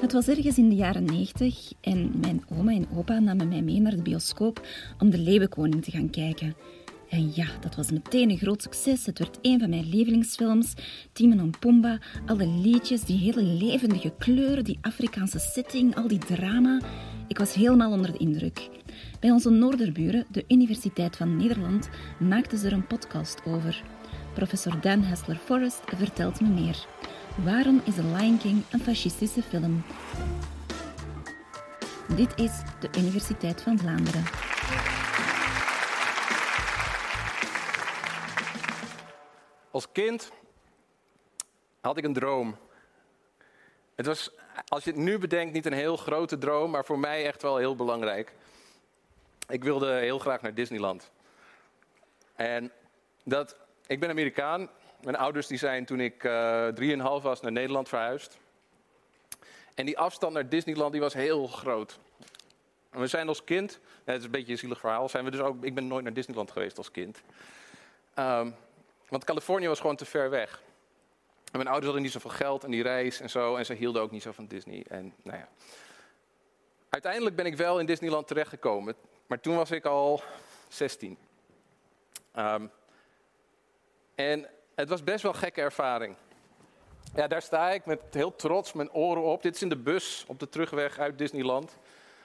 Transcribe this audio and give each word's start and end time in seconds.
Het 0.00 0.12
was 0.12 0.28
ergens 0.28 0.58
in 0.58 0.68
de 0.68 0.74
jaren 0.74 1.04
90 1.04 1.72
en 1.80 2.12
mijn 2.20 2.44
oma 2.58 2.72
en 2.72 2.88
opa 2.94 3.18
namen 3.18 3.48
mij 3.48 3.62
mee 3.62 3.80
naar 3.80 3.96
de 3.96 4.02
bioscoop 4.02 4.66
om 4.98 5.10
de 5.10 5.18
Leeuwenkoning 5.18 5.84
te 5.84 5.90
gaan 5.90 6.10
kijken. 6.10 6.56
En 7.08 7.30
ja, 7.34 7.46
dat 7.60 7.74
was 7.76 7.90
meteen 7.90 8.30
een 8.30 8.38
groot 8.38 8.62
succes. 8.62 9.06
Het 9.06 9.18
werd 9.18 9.38
een 9.42 9.58
van 9.58 9.68
mijn 9.68 9.88
lievelingsfilms. 9.88 10.74
Timon 11.12 11.38
en 11.38 11.58
Pumba, 11.58 11.98
alle 12.26 12.46
liedjes, 12.46 13.04
die 13.04 13.18
hele 13.18 13.42
levendige 13.42 14.12
kleuren, 14.18 14.64
die 14.64 14.78
Afrikaanse 14.80 15.38
setting, 15.38 15.96
al 15.96 16.08
die 16.08 16.18
drama. 16.18 16.80
Ik 17.28 17.38
was 17.38 17.54
helemaal 17.54 17.92
onder 17.92 18.12
de 18.12 18.18
indruk. 18.18 18.68
Bij 19.20 19.30
onze 19.30 19.50
noorderburen, 19.50 20.26
de 20.30 20.44
Universiteit 20.48 21.16
van 21.16 21.36
Nederland, 21.36 21.88
maakten 22.18 22.58
ze 22.58 22.66
er 22.66 22.72
een 22.72 22.86
podcast 22.86 23.40
over. 23.46 23.82
Professor 24.34 24.80
Dan 24.80 25.02
Hessler 25.02 25.36
Forrest 25.36 25.80
vertelt 25.96 26.40
me 26.40 26.48
meer. 26.48 26.86
Waarom 27.44 27.82
is 27.84 27.94
The 27.94 28.04
Lion 28.04 28.38
King 28.38 28.64
een 28.70 28.80
fascistische 28.80 29.42
film? 29.42 29.84
Dit 32.16 32.38
is 32.38 32.52
de 32.80 32.98
Universiteit 32.98 33.62
van 33.62 33.78
Vlaanderen. 33.78 34.24
Als 39.70 39.92
kind 39.92 40.32
had 41.80 41.96
ik 41.96 42.04
een 42.04 42.12
droom. 42.12 42.56
Het 43.94 44.06
was, 44.06 44.30
als 44.68 44.84
je 44.84 44.90
het 44.90 44.98
nu 44.98 45.18
bedenkt, 45.18 45.52
niet 45.52 45.66
een 45.66 45.72
heel 45.72 45.96
grote 45.96 46.38
droom, 46.38 46.70
maar 46.70 46.84
voor 46.84 46.98
mij 46.98 47.26
echt 47.26 47.42
wel 47.42 47.56
heel 47.56 47.76
belangrijk. 47.76 48.34
Ik 49.48 49.64
wilde 49.64 49.92
heel 49.92 50.18
graag 50.18 50.40
naar 50.40 50.54
Disneyland. 50.54 51.10
En 52.34 52.72
dat, 53.24 53.56
ik 53.86 54.00
ben 54.00 54.10
Amerikaan. 54.10 54.68
Mijn 55.02 55.16
ouders 55.16 55.46
die 55.46 55.58
zijn 55.58 55.84
toen 55.84 56.00
ik 56.00 56.24
uh, 56.24 56.68
drieënhalf 56.68 57.22
was 57.22 57.40
naar 57.40 57.52
Nederland 57.52 57.88
verhuisd. 57.88 58.38
En 59.74 59.86
die 59.86 59.98
afstand 59.98 60.32
naar 60.32 60.48
Disneyland 60.48 60.92
die 60.92 61.00
was 61.00 61.14
heel 61.14 61.46
groot. 61.46 61.98
En 62.90 63.00
we 63.00 63.06
zijn 63.06 63.28
als 63.28 63.44
kind, 63.44 63.80
het 64.04 64.18
is 64.18 64.24
een 64.24 64.30
beetje 64.30 64.52
een 64.52 64.58
zielig 64.58 64.80
verhaal, 64.80 65.08
zijn 65.08 65.24
we 65.24 65.30
dus 65.30 65.40
ook, 65.40 65.64
ik 65.64 65.74
ben 65.74 65.86
nooit 65.86 66.04
naar 66.04 66.12
Disneyland 66.12 66.50
geweest 66.50 66.78
als 66.78 66.90
kind. 66.90 67.22
Um, 68.18 68.54
want 69.08 69.24
Californië 69.24 69.68
was 69.68 69.80
gewoon 69.80 69.96
te 69.96 70.04
ver 70.04 70.30
weg. 70.30 70.62
En 71.50 71.56
mijn 71.56 71.66
ouders 71.66 71.84
hadden 71.84 72.02
niet 72.02 72.12
zoveel 72.12 72.30
geld 72.30 72.64
en 72.64 72.70
die 72.70 72.82
reis 72.82 73.20
en 73.20 73.30
zo. 73.30 73.56
En 73.56 73.66
ze 73.66 73.74
hielden 73.74 74.02
ook 74.02 74.10
niet 74.10 74.22
zo 74.22 74.32
van 74.32 74.46
Disney. 74.46 74.84
En 74.88 75.14
nou 75.22 75.38
ja. 75.38 75.48
Uiteindelijk 76.88 77.36
ben 77.36 77.46
ik 77.46 77.56
wel 77.56 77.80
in 77.80 77.86
Disneyland 77.86 78.26
terechtgekomen. 78.26 78.94
Maar 79.26 79.40
toen 79.40 79.56
was 79.56 79.70
ik 79.70 79.84
al 79.84 80.22
16. 80.68 81.10
Um, 81.10 81.18
ehm, 82.32 82.66
en 84.14 84.46
het 84.80 84.88
was 84.88 85.04
best 85.04 85.22
wel 85.22 85.32
een 85.32 85.38
gekke 85.38 85.60
ervaring. 85.60 86.16
Ja, 87.14 87.26
daar 87.26 87.42
sta 87.42 87.70
ik 87.70 87.86
met 87.86 88.00
heel 88.10 88.36
trots 88.36 88.72
mijn 88.72 88.92
oren 88.92 89.22
op. 89.22 89.42
Dit 89.42 89.54
is 89.54 89.62
in 89.62 89.68
de 89.68 89.76
bus 89.76 90.24
op 90.26 90.38
de 90.38 90.48
terugweg 90.48 90.98
uit 90.98 91.18
Disneyland. 91.18 91.76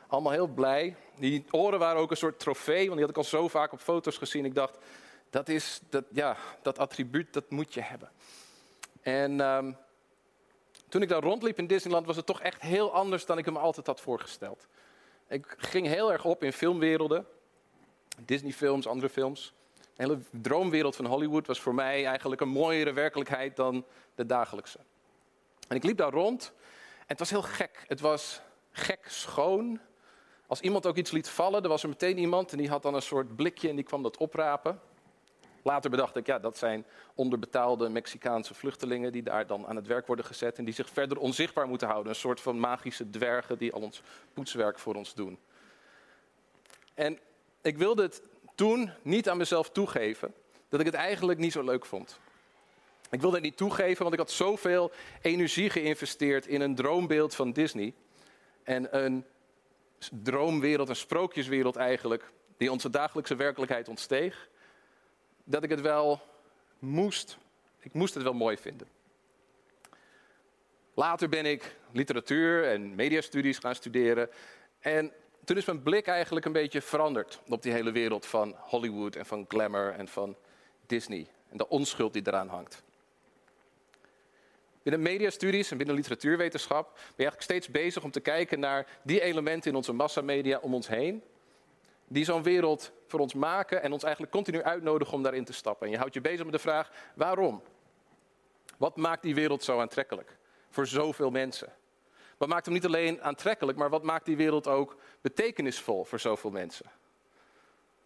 Allemaal 0.07 0.31
heel 0.31 0.47
blij. 0.47 0.95
Die 1.15 1.45
oren 1.51 1.79
waren 1.79 2.01
ook 2.01 2.11
een 2.11 2.17
soort 2.17 2.39
trofee, 2.39 2.85
want 2.85 2.91
die 2.91 3.01
had 3.01 3.09
ik 3.09 3.17
al 3.17 3.23
zo 3.23 3.47
vaak 3.47 3.71
op 3.71 3.79
foto's 3.79 4.17
gezien. 4.17 4.45
Ik 4.45 4.55
dacht, 4.55 4.77
dat 5.29 5.49
is, 5.49 5.79
dat, 5.89 6.03
ja, 6.11 6.37
dat 6.61 6.79
attribuut, 6.79 7.33
dat 7.33 7.49
moet 7.49 7.73
je 7.73 7.81
hebben. 7.81 8.09
En 9.01 9.39
um, 9.39 9.77
toen 10.89 11.01
ik 11.01 11.09
daar 11.09 11.23
rondliep 11.23 11.57
in 11.57 11.67
Disneyland, 11.67 12.05
was 12.05 12.15
het 12.15 12.25
toch 12.25 12.41
echt 12.41 12.61
heel 12.61 12.93
anders 12.93 13.25
dan 13.25 13.37
ik 13.37 13.51
me 13.51 13.59
altijd 13.59 13.87
had 13.87 14.01
voorgesteld. 14.01 14.67
Ik 15.27 15.55
ging 15.57 15.87
heel 15.87 16.11
erg 16.11 16.25
op 16.25 16.43
in 16.43 16.53
filmwerelden. 16.53 17.25
Disney-films, 18.17 18.87
andere 18.87 19.09
films. 19.09 19.53
De 19.95 20.03
hele 20.03 20.19
droomwereld 20.41 20.95
van 20.95 21.05
Hollywood 21.05 21.47
was 21.47 21.61
voor 21.61 21.75
mij 21.75 22.05
eigenlijk 22.05 22.41
een 22.41 22.49
mooiere 22.49 22.93
werkelijkheid 22.93 23.55
dan 23.55 23.85
de 24.15 24.25
dagelijkse. 24.25 24.79
En 25.67 25.75
ik 25.75 25.83
liep 25.83 25.97
daar 25.97 26.11
rond 26.11 26.53
en 26.97 27.05
het 27.05 27.19
was 27.19 27.29
heel 27.29 27.41
gek. 27.41 27.83
Het 27.87 27.99
was 27.99 28.41
gek 28.71 29.05
schoon. 29.07 29.79
Als 30.47 30.61
iemand 30.61 30.85
ook 30.85 30.95
iets 30.95 31.11
liet 31.11 31.29
vallen, 31.29 31.63
er 31.63 31.69
was 31.69 31.83
er 31.83 31.89
meteen 31.89 32.17
iemand 32.17 32.51
en 32.51 32.57
die 32.57 32.69
had 32.69 32.81
dan 32.81 32.93
een 32.93 33.01
soort 33.01 33.35
blikje 33.35 33.69
en 33.69 33.75
die 33.75 33.85
kwam 33.85 34.03
dat 34.03 34.17
oprapen. 34.17 34.79
Later 35.63 35.89
bedacht 35.89 36.15
ik, 36.15 36.25
ja, 36.25 36.39
dat 36.39 36.57
zijn 36.57 36.85
onderbetaalde 37.13 37.89
Mexicaanse 37.89 38.53
vluchtelingen 38.53 39.11
die 39.11 39.23
daar 39.23 39.47
dan 39.47 39.67
aan 39.67 39.75
het 39.75 39.87
werk 39.87 40.07
worden 40.07 40.25
gezet 40.25 40.57
en 40.57 40.65
die 40.65 40.73
zich 40.73 40.89
verder 40.89 41.17
onzichtbaar 41.17 41.67
moeten 41.67 41.87
houden. 41.87 42.09
Een 42.09 42.19
soort 42.19 42.41
van 42.41 42.59
magische 42.59 43.09
dwergen 43.09 43.57
die 43.57 43.73
al 43.73 43.81
ons 43.81 44.01
poetswerk 44.33 44.79
voor 44.79 44.95
ons 44.95 45.13
doen. 45.13 45.39
En 46.93 47.19
ik 47.61 47.77
wilde 47.77 48.01
het 48.01 48.21
toen 48.55 48.91
niet 49.01 49.29
aan 49.29 49.37
mezelf 49.37 49.69
toegeven 49.69 50.33
dat 50.69 50.79
ik 50.79 50.85
het 50.85 50.95
eigenlijk 50.95 51.39
niet 51.39 51.51
zo 51.51 51.63
leuk 51.63 51.85
vond. 51.85 52.19
Ik 53.09 53.21
wilde 53.21 53.35
het 53.35 53.45
niet 53.45 53.57
toegeven, 53.57 54.01
want 54.01 54.13
ik 54.13 54.19
had 54.19 54.31
zoveel 54.31 54.91
energie 55.21 55.69
geïnvesteerd 55.69 56.47
in 56.47 56.61
een 56.61 56.75
droombeeld 56.75 57.35
van 57.35 57.51
Disney. 57.51 57.93
En 58.63 58.97
een 59.03 59.25
droomwereld, 60.23 60.89
een 60.89 60.95
sprookjeswereld 60.95 61.75
eigenlijk, 61.75 62.31
die 62.57 62.71
onze 62.71 62.89
dagelijkse 62.89 63.35
werkelijkheid 63.35 63.87
ontsteeg 63.87 64.49
dat 65.43 65.63
ik 65.63 65.69
het 65.69 65.81
wel 65.81 66.21
moest. 66.79 67.37
Ik 67.79 67.93
moest 67.93 68.13
het 68.13 68.23
wel 68.23 68.33
mooi 68.33 68.57
vinden. 68.57 68.87
Later 70.93 71.29
ben 71.29 71.45
ik 71.45 71.75
literatuur 71.91 72.65
en 72.65 72.95
mediastudies 72.95 73.57
gaan 73.57 73.75
studeren. 73.75 74.29
En 74.79 75.11
toen 75.45 75.57
is 75.57 75.65
mijn 75.65 75.83
blik 75.83 76.07
eigenlijk 76.07 76.45
een 76.45 76.51
beetje 76.51 76.81
veranderd 76.81 77.39
op 77.49 77.61
die 77.61 77.71
hele 77.71 77.91
wereld 77.91 78.25
van 78.25 78.55
Hollywood 78.57 79.15
en 79.15 79.25
van 79.25 79.45
glamour 79.47 79.93
en 79.93 80.07
van 80.07 80.35
Disney. 80.85 81.27
En 81.49 81.57
de 81.57 81.69
onschuld 81.69 82.13
die 82.13 82.21
eraan 82.25 82.49
hangt. 82.49 82.83
Binnen 84.83 85.01
mediastudies 85.01 85.71
en 85.71 85.77
binnen 85.77 85.95
literatuurwetenschap 85.95 86.93
ben 86.93 87.03
je 87.05 87.13
eigenlijk 87.15 87.41
steeds 87.41 87.69
bezig 87.69 88.03
om 88.03 88.11
te 88.11 88.19
kijken 88.19 88.59
naar 88.59 88.87
die 89.03 89.21
elementen 89.21 89.71
in 89.71 89.77
onze 89.77 89.93
massamedia 89.93 90.59
om 90.61 90.73
ons 90.73 90.87
heen 90.87 91.23
die 92.07 92.25
zo'n 92.25 92.43
wereld 92.43 92.91
voor 93.07 93.19
ons 93.19 93.33
maken 93.33 93.83
en 93.83 93.91
ons 93.91 94.03
eigenlijk 94.03 94.33
continu 94.33 94.63
uitnodigen 94.63 95.13
om 95.13 95.23
daarin 95.23 95.45
te 95.45 95.53
stappen. 95.53 95.85
En 95.85 95.91
je 95.91 95.97
houdt 95.97 96.13
je 96.13 96.21
bezig 96.21 96.43
met 96.43 96.53
de 96.53 96.59
vraag, 96.59 96.91
waarom? 97.15 97.61
Wat 98.77 98.95
maakt 98.95 99.23
die 99.23 99.35
wereld 99.35 99.63
zo 99.63 99.79
aantrekkelijk 99.79 100.37
voor 100.69 100.87
zoveel 100.87 101.31
mensen? 101.31 101.73
Wat 102.45 102.53
maakt 102.53 102.65
hem 102.65 102.75
niet 102.75 102.85
alleen 102.85 103.21
aantrekkelijk, 103.21 103.77
maar 103.77 103.89
wat 103.89 104.03
maakt 104.03 104.25
die 104.25 104.35
wereld 104.35 104.67
ook 104.67 104.95
betekenisvol 105.21 106.03
voor 106.03 106.19
zoveel 106.19 106.51
mensen? 106.51 106.85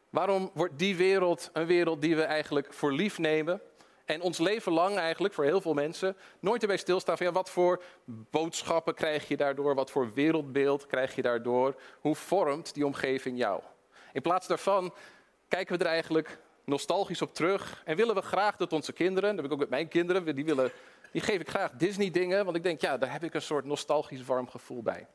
Waarom 0.09 0.51
wordt 0.53 0.77
die 0.77 0.95
wereld 0.95 1.49
een 1.53 1.65
wereld 1.65 2.01
die 2.01 2.15
we 2.15 2.21
eigenlijk 2.21 2.73
voor 2.73 2.93
lief 2.93 3.17
nemen 3.17 3.61
en 4.05 4.21
ons 4.21 4.37
leven 4.37 4.71
lang 4.71 4.97
eigenlijk, 4.97 5.33
voor 5.33 5.43
heel 5.43 5.61
veel 5.61 5.73
mensen, 5.73 6.15
nooit 6.39 6.61
erbij 6.61 6.77
stilstaan 6.77 7.17
van 7.17 7.25
ja, 7.25 7.31
wat 7.31 7.49
voor 7.49 7.83
boodschappen 8.05 8.93
krijg 8.93 9.27
je 9.27 9.37
daardoor, 9.37 9.75
wat 9.75 9.91
voor 9.91 10.13
wereldbeeld 10.13 10.85
krijg 10.85 11.15
je 11.15 11.21
daardoor, 11.21 11.75
hoe 11.99 12.15
vormt 12.15 12.73
die 12.73 12.85
omgeving 12.85 13.37
jou? 13.37 13.61
In 14.13 14.21
plaats 14.21 14.47
daarvan 14.47 14.93
kijken 15.47 15.77
we 15.77 15.83
er 15.83 15.89
eigenlijk 15.89 16.39
nostalgisch 16.63 17.21
op 17.21 17.33
terug 17.33 17.81
en 17.85 17.95
willen 17.95 18.15
we 18.15 18.21
graag 18.21 18.55
dat 18.55 18.73
onze 18.73 18.93
kinderen, 18.93 19.29
dat 19.29 19.37
heb 19.37 19.45
ik 19.45 19.51
ook 19.51 19.59
met 19.59 19.69
mijn 19.69 19.87
kinderen, 19.87 20.35
die, 20.35 20.45
willen, 20.45 20.71
die 21.11 21.21
geef 21.21 21.39
ik 21.39 21.49
graag 21.49 21.71
Disney 21.71 22.11
dingen, 22.11 22.45
want 22.45 22.57
ik 22.57 22.63
denk 22.63 22.81
ja, 22.81 22.97
daar 22.97 23.11
heb 23.11 23.23
ik 23.23 23.33
een 23.33 23.41
soort 23.41 23.65
nostalgisch 23.65 24.25
warm 24.25 24.49
gevoel 24.49 24.81
bij. 24.81 25.07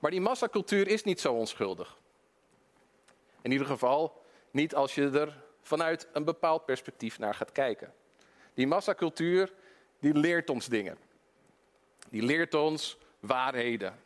Maar 0.00 0.10
die 0.10 0.20
massacultuur 0.20 0.88
is 0.88 1.04
niet 1.04 1.20
zo 1.20 1.32
onschuldig. 1.32 1.98
In 3.42 3.50
ieder 3.50 3.66
geval 3.66 4.22
niet 4.50 4.74
als 4.74 4.94
je 4.94 5.10
er 5.10 5.42
vanuit 5.62 6.08
een 6.12 6.24
bepaald 6.24 6.64
perspectief 6.64 7.18
naar 7.18 7.34
gaat 7.34 7.52
kijken. 7.52 7.92
Die 8.54 8.66
massacultuur 8.66 9.52
die 9.98 10.14
leert 10.14 10.50
ons 10.50 10.66
dingen. 10.66 10.98
Die 12.08 12.22
leert 12.22 12.54
ons 12.54 12.96
waarheden. 13.20 13.98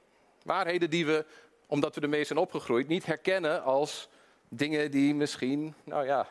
Waarheden 0.43 0.91
die 0.91 1.06
we 1.06 1.25
omdat 1.66 1.95
we 1.95 2.00
ermee 2.00 2.25
zijn 2.25 2.39
opgegroeid, 2.39 2.89
niet 2.89 3.06
herkennen 3.06 3.62
als 3.62 4.09
dingen 4.49 4.91
die 4.91 5.15
misschien, 5.15 5.75
nou 5.84 6.06
ja, 6.06 6.28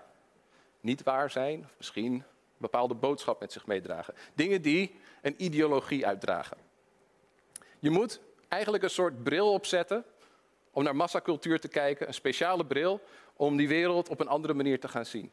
niet 0.82 1.04
waar 1.04 1.30
zijn. 1.30 1.60
Of 1.60 1.74
misschien 1.78 2.24
bepaalde 2.58 2.94
boodschap 2.94 3.40
met 3.40 3.52
zich 3.52 3.66
meedragen. 3.66 4.14
Dingen 4.34 4.62
die 4.62 4.96
een 5.22 5.36
ideologie 5.38 6.06
uitdragen. 6.06 6.58
Je 7.80 7.90
moet 7.90 8.20
eigenlijk 8.48 8.84
een 8.84 8.90
soort 8.90 9.24
bril 9.24 9.52
opzetten 9.52 10.06
om 10.72 10.84
naar 10.84 10.96
massacultuur 10.96 11.60
te 11.60 11.68
kijken. 11.68 12.08
Een 12.08 12.14
speciale 12.14 12.66
bril 12.66 13.02
om 13.36 13.58
die 13.58 13.68
wereld 13.68 14.10
op 14.10 14.20
een 14.20 14.28
andere 14.28 14.54
manier 14.54 14.80
te 14.80 14.88
gaan 14.88 15.06
zien. 15.06 15.32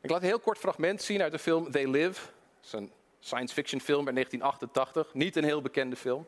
Ik 0.00 0.10
laat 0.10 0.20
een 0.20 0.28
heel 0.28 0.38
kort 0.40 0.58
fragment 0.58 1.02
zien 1.02 1.22
uit 1.22 1.32
de 1.32 1.38
film 1.38 1.70
They 1.70 1.86
Live. 1.86 2.20
Dat 2.56 2.64
is 2.64 2.72
een 2.72 2.92
science 3.20 3.54
fiction 3.54 3.80
film 3.80 4.06
uit 4.06 4.14
1988. 4.14 5.14
Niet 5.14 5.36
een 5.36 5.44
heel 5.44 5.62
bekende 5.62 5.96
film. 5.96 6.26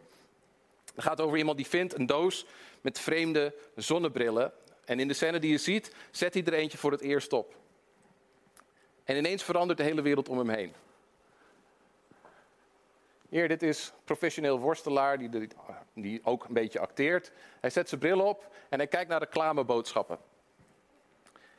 Het 0.94 1.04
gaat 1.04 1.20
over 1.20 1.38
iemand 1.38 1.56
die 1.56 1.66
vindt 1.66 1.98
een 1.98 2.06
doos 2.06 2.46
met 2.80 2.98
vreemde 2.98 3.54
zonnebrillen. 3.74 4.52
En 4.84 5.00
in 5.00 5.08
de 5.08 5.14
scène 5.14 5.38
die 5.38 5.50
je 5.50 5.58
ziet, 5.58 5.94
zet 6.10 6.34
hij 6.34 6.44
er 6.44 6.52
eentje 6.52 6.78
voor 6.78 6.92
het 6.92 7.00
eerst 7.00 7.32
op. 7.32 7.56
En 9.08 9.16
ineens 9.16 9.42
verandert 9.42 9.78
de 9.78 9.84
hele 9.84 10.02
wereld 10.02 10.28
om 10.28 10.38
hem 10.38 10.48
heen. 10.48 10.72
Hier, 13.28 13.48
dit 13.48 13.62
is 13.62 13.92
professioneel 14.04 14.58
worstelaar 14.58 15.18
die, 15.18 15.48
die 15.94 16.20
ook 16.24 16.44
een 16.44 16.54
beetje 16.54 16.80
acteert. 16.80 17.32
Hij 17.60 17.70
zet 17.70 17.88
zijn 17.88 18.00
bril 18.00 18.20
op 18.20 18.54
en 18.68 18.78
hij 18.78 18.86
kijkt 18.86 19.10
naar 19.10 19.18
reclameboodschappen. 19.18 20.18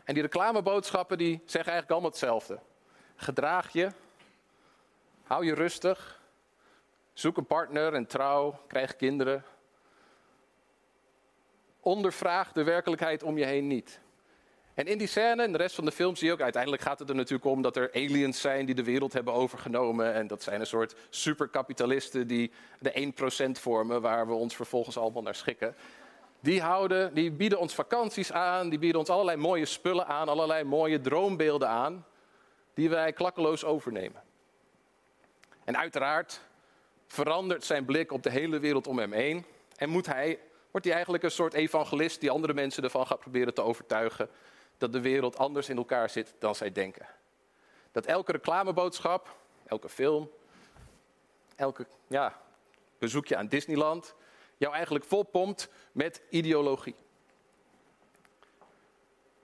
En 0.04 0.14
die 0.14 0.24
reclameboodschappen 0.24 1.18
die 1.18 1.42
zeggen 1.46 1.72
eigenlijk 1.72 1.92
allemaal 1.92 2.10
hetzelfde. 2.10 2.60
Gedraag 3.16 3.74
je, 3.74 3.90
hou 5.24 5.46
je 5.46 5.54
rustig, 5.54 6.20
Zoek 7.14 7.38
een 7.38 7.46
partner 7.46 7.94
en 7.94 8.08
trouw, 8.08 8.60
krijg 8.68 8.96
kinderen. 8.96 9.44
Ondervraag 11.80 12.52
de 12.52 12.64
werkelijkheid 12.64 13.24
om 13.24 13.38
je 13.38 13.46
heen 13.46 13.68
niet. 13.68 14.00
En 14.80 14.86
in 14.86 14.98
die 14.98 15.08
scène 15.08 15.44
en 15.44 15.52
de 15.52 15.58
rest 15.58 15.76
van 15.76 15.86
de 15.86 15.92
film 15.92 16.16
zie 16.16 16.28
je 16.28 16.34
ook, 16.34 16.42
uiteindelijk 16.42 16.82
gaat 16.82 17.00
het 17.00 17.10
er 17.10 17.16
natuurlijk 17.16 17.46
om 17.46 17.62
dat 17.62 17.76
er 17.76 17.94
aliens 17.94 18.42
zijn 18.42 18.66
die 18.66 18.76
de 18.76 18.84
wereld 18.84 19.14
hebben 19.14 19.34
overgenomen. 19.34 20.14
En 20.14 20.28
dat 20.28 20.44
zijn 20.44 20.60
een 20.60 20.68
soort 20.68 20.96
superkapitalisten 21.10 22.28
die 22.28 22.52
de 22.80 23.12
1% 23.48 23.52
vormen 23.52 24.02
waar 24.02 24.28
we 24.28 24.34
ons 24.34 24.56
vervolgens 24.56 24.98
allemaal 24.98 25.22
naar 25.22 25.36
schikken. 25.36 25.76
Die, 26.40 26.62
houden, 26.62 27.14
die 27.14 27.32
bieden 27.32 27.60
ons 27.60 27.74
vakanties 27.74 28.32
aan, 28.32 28.70
die 28.70 28.80
bieden 28.80 29.00
ons 29.00 29.10
allerlei 29.10 29.38
mooie 29.38 29.66
spullen 29.66 30.08
aan, 30.08 30.30
allerlei 30.30 30.64
mooie 30.64 31.02
droombeelden 31.02 31.68
aan, 31.68 32.06
die 32.74 32.90
wij 32.90 33.14
klakkeloos 33.14 33.66
overnemen. 33.66 34.22
En 35.64 35.78
uiteraard 35.78 36.42
verandert 37.08 37.64
zijn 37.64 37.86
blik 37.86 38.12
op 38.12 38.24
de 38.24 38.32
hele 38.32 38.60
wereld 38.60 38.88
om 38.88 39.00
hem 39.00 39.12
heen 39.12 39.46
en 39.76 39.90
moet 39.90 40.06
hij, 40.06 40.40
wordt 40.72 40.86
hij 40.86 40.96
eigenlijk 40.96 41.24
een 41.24 41.32
soort 41.32 41.54
evangelist 41.54 42.20
die 42.20 42.32
andere 42.32 42.54
mensen 42.54 42.84
ervan 42.84 43.08
gaat 43.08 43.20
proberen 43.20 43.54
te 43.54 43.62
overtuigen 43.62 44.30
dat 44.80 44.94
de 44.94 45.02
wereld 45.02 45.38
anders 45.38 45.70
in 45.70 45.78
elkaar 45.78 46.10
zit 46.10 46.34
dan 46.40 46.56
zij 46.56 46.72
denken. 46.72 47.08
Dat 47.92 48.06
elke 48.06 48.32
reclameboodschap, 48.32 49.38
elke 49.66 49.90
film, 49.90 50.30
elke 51.56 51.86
ja, 52.08 52.42
bezoekje 52.98 53.36
aan 53.36 53.48
Disneyland 53.48 54.16
jou 54.58 54.74
eigenlijk 54.74 55.06
volpompt 55.06 55.70
met 55.92 56.22
ideologie. 56.30 56.96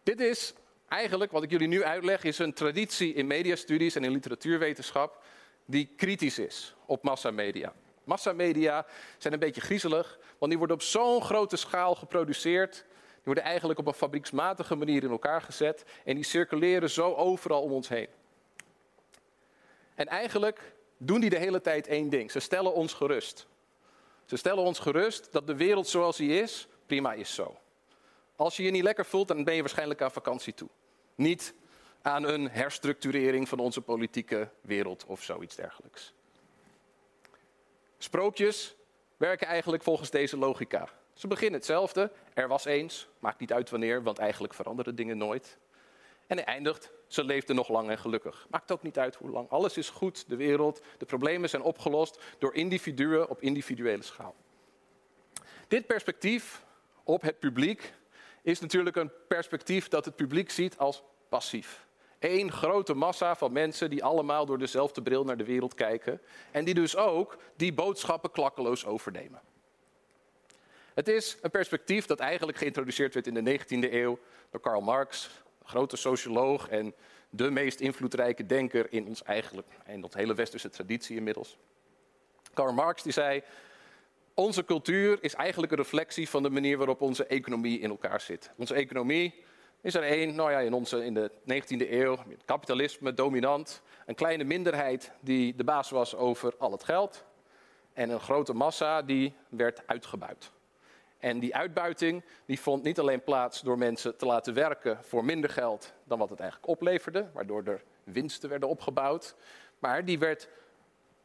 Dit 0.03 0.19
is 0.19 0.53
eigenlijk, 0.87 1.31
wat 1.31 1.43
ik 1.43 1.49
jullie 1.49 1.67
nu 1.67 1.83
uitleg, 1.83 2.23
is 2.23 2.39
een 2.39 2.53
traditie 2.53 3.13
in 3.13 3.27
mediastudies 3.27 3.95
en 3.95 4.03
in 4.03 4.11
literatuurwetenschap 4.11 5.23
die 5.65 5.93
kritisch 5.95 6.39
is 6.39 6.75
op 6.85 7.03
massamedia. 7.03 7.73
Massamedia 8.03 8.85
zijn 9.17 9.33
een 9.33 9.39
beetje 9.39 9.61
griezelig, 9.61 10.19
want 10.37 10.51
die 10.51 10.57
worden 10.57 10.75
op 10.75 10.81
zo'n 10.81 11.21
grote 11.21 11.55
schaal 11.55 11.95
geproduceerd. 11.95 12.85
Worden 13.25 13.43
eigenlijk 13.43 13.79
op 13.79 13.87
een 13.87 13.93
fabrieksmatige 13.93 14.75
manier 14.75 15.03
in 15.03 15.09
elkaar 15.09 15.41
gezet 15.41 15.83
en 16.03 16.15
die 16.15 16.23
circuleren 16.23 16.89
zo 16.89 17.13
overal 17.13 17.61
om 17.61 17.71
ons 17.71 17.89
heen. 17.89 18.07
En 19.95 20.07
eigenlijk 20.07 20.75
doen 20.97 21.19
die 21.19 21.29
de 21.29 21.37
hele 21.37 21.61
tijd 21.61 21.87
één 21.87 22.09
ding. 22.09 22.31
Ze 22.31 22.39
stellen 22.39 22.73
ons 22.73 22.93
gerust. 22.93 23.47
Ze 24.25 24.35
stellen 24.35 24.63
ons 24.63 24.79
gerust 24.79 25.31
dat 25.31 25.47
de 25.47 25.55
wereld 25.55 25.87
zoals 25.87 26.17
die 26.17 26.41
is, 26.41 26.67
prima 26.85 27.13
is 27.13 27.33
zo. 27.33 27.57
Als 28.35 28.57
je 28.57 28.63
je 28.63 28.71
niet 28.71 28.83
lekker 28.83 29.05
voelt, 29.05 29.27
dan 29.27 29.43
ben 29.43 29.55
je 29.55 29.61
waarschijnlijk 29.61 30.01
aan 30.01 30.11
vakantie 30.11 30.53
toe. 30.53 30.69
Niet 31.15 31.53
aan 32.01 32.23
een 32.23 32.49
herstructurering 32.49 33.49
van 33.49 33.59
onze 33.59 33.81
politieke 33.81 34.49
wereld 34.61 35.05
of 35.05 35.23
zoiets 35.23 35.55
dergelijks. 35.55 36.13
Sprookjes 37.97 38.75
werken 39.17 39.47
eigenlijk 39.47 39.83
volgens 39.83 40.09
deze 40.09 40.37
logica. 40.37 40.89
Ze 41.15 41.27
beginnen 41.27 41.59
hetzelfde. 41.59 42.11
Er 42.33 42.47
was 42.47 42.65
eens, 42.65 43.07
maakt 43.19 43.39
niet 43.39 43.53
uit 43.53 43.69
wanneer, 43.69 44.03
want 44.03 44.17
eigenlijk 44.17 44.53
veranderen 44.53 44.95
dingen 44.95 45.17
nooit. 45.17 45.57
En 46.27 46.37
hij 46.37 46.45
eindigt, 46.45 46.91
ze 47.07 47.23
leefde 47.23 47.53
nog 47.53 47.69
lang 47.69 47.89
en 47.89 47.97
gelukkig. 47.97 48.47
Maakt 48.49 48.71
ook 48.71 48.83
niet 48.83 48.99
uit 48.99 49.15
hoe 49.15 49.29
lang. 49.29 49.49
Alles 49.49 49.77
is 49.77 49.89
goed, 49.89 50.29
de 50.29 50.35
wereld, 50.35 50.81
de 50.97 51.05
problemen 51.05 51.49
zijn 51.49 51.61
opgelost 51.61 52.23
door 52.37 52.53
individuen 52.53 53.29
op 53.29 53.41
individuele 53.41 54.03
schaal. 54.03 54.35
Dit 55.67 55.87
perspectief 55.87 56.65
op 57.03 57.21
het 57.21 57.39
publiek 57.39 57.93
is 58.41 58.59
natuurlijk 58.59 58.95
een 58.95 59.11
perspectief 59.27 59.87
dat 59.87 60.05
het 60.05 60.15
publiek 60.15 60.51
ziet 60.51 60.77
als 60.77 61.03
passief. 61.29 61.85
Eén 62.19 62.51
grote 62.51 62.93
massa 62.93 63.35
van 63.35 63.51
mensen 63.51 63.89
die 63.89 64.03
allemaal 64.03 64.45
door 64.45 64.57
dezelfde 64.57 65.01
bril 65.01 65.23
naar 65.23 65.37
de 65.37 65.45
wereld 65.45 65.73
kijken 65.73 66.21
en 66.51 66.65
die 66.65 66.73
dus 66.73 66.95
ook 66.95 67.37
die 67.55 67.73
boodschappen 67.73 68.31
klakkeloos 68.31 68.85
overnemen. 68.85 69.41
Het 70.95 71.07
is 71.07 71.37
een 71.41 71.51
perspectief 71.51 72.05
dat 72.05 72.19
eigenlijk 72.19 72.57
geïntroduceerd 72.57 73.13
werd 73.13 73.27
in 73.27 73.43
de 73.43 73.59
19e 73.59 73.93
eeuw 73.93 74.19
door 74.51 74.61
Karl 74.61 74.81
Marx, 74.81 75.29
grote 75.63 75.95
socioloog 75.95 76.69
en 76.69 76.93
de 77.29 77.49
meest 77.49 77.79
invloedrijke 77.79 78.45
denker 78.45 78.91
in 78.93 79.07
ons 79.07 79.23
eigenlijk 79.23 79.67
en 79.85 80.01
dat 80.01 80.13
hele 80.13 80.33
westerse 80.33 80.69
traditie 80.69 81.15
inmiddels. 81.15 81.57
Karl 82.53 82.73
Marx 82.73 83.03
die 83.03 83.11
zei: 83.11 83.43
onze 84.33 84.65
cultuur 84.65 85.17
is 85.21 85.33
eigenlijk 85.33 85.71
een 85.71 85.77
reflectie 85.77 86.29
van 86.29 86.43
de 86.43 86.49
manier 86.49 86.77
waarop 86.77 87.01
onze 87.01 87.25
economie 87.25 87.79
in 87.79 87.89
elkaar 87.89 88.21
zit. 88.21 88.51
Onze 88.57 88.73
economie 88.73 89.43
is 89.81 89.95
er 89.95 90.03
één, 90.03 90.35
nou 90.35 90.51
ja, 90.51 90.59
in, 90.59 90.73
onze, 90.73 91.05
in 91.05 91.13
de 91.13 91.31
19e 91.31 91.89
eeuw, 91.89 92.17
kapitalisme 92.45 93.13
dominant, 93.13 93.81
een 94.05 94.15
kleine 94.15 94.43
minderheid 94.43 95.11
die 95.19 95.55
de 95.55 95.63
baas 95.63 95.89
was 95.89 96.15
over 96.15 96.53
al 96.57 96.71
het 96.71 96.83
geld 96.83 97.23
en 97.93 98.09
een 98.09 98.19
grote 98.19 98.53
massa 98.53 99.01
die 99.01 99.33
werd 99.49 99.87
uitgebuit. 99.87 100.53
En 101.25 101.39
die 101.39 101.55
uitbuiting 101.55 102.23
die 102.45 102.59
vond 102.59 102.83
niet 102.83 102.99
alleen 102.99 103.23
plaats 103.23 103.61
door 103.61 103.77
mensen 103.77 104.17
te 104.17 104.25
laten 104.25 104.53
werken 104.53 105.03
voor 105.03 105.25
minder 105.25 105.49
geld 105.49 105.93
dan 106.03 106.19
wat 106.19 106.29
het 106.29 106.39
eigenlijk 106.39 106.69
opleverde, 106.69 107.29
waardoor 107.33 107.63
er 107.63 107.83
winsten 108.03 108.49
werden 108.49 108.69
opgebouwd, 108.69 109.35
maar 109.79 110.05
die 110.05 110.19
werd 110.19 110.49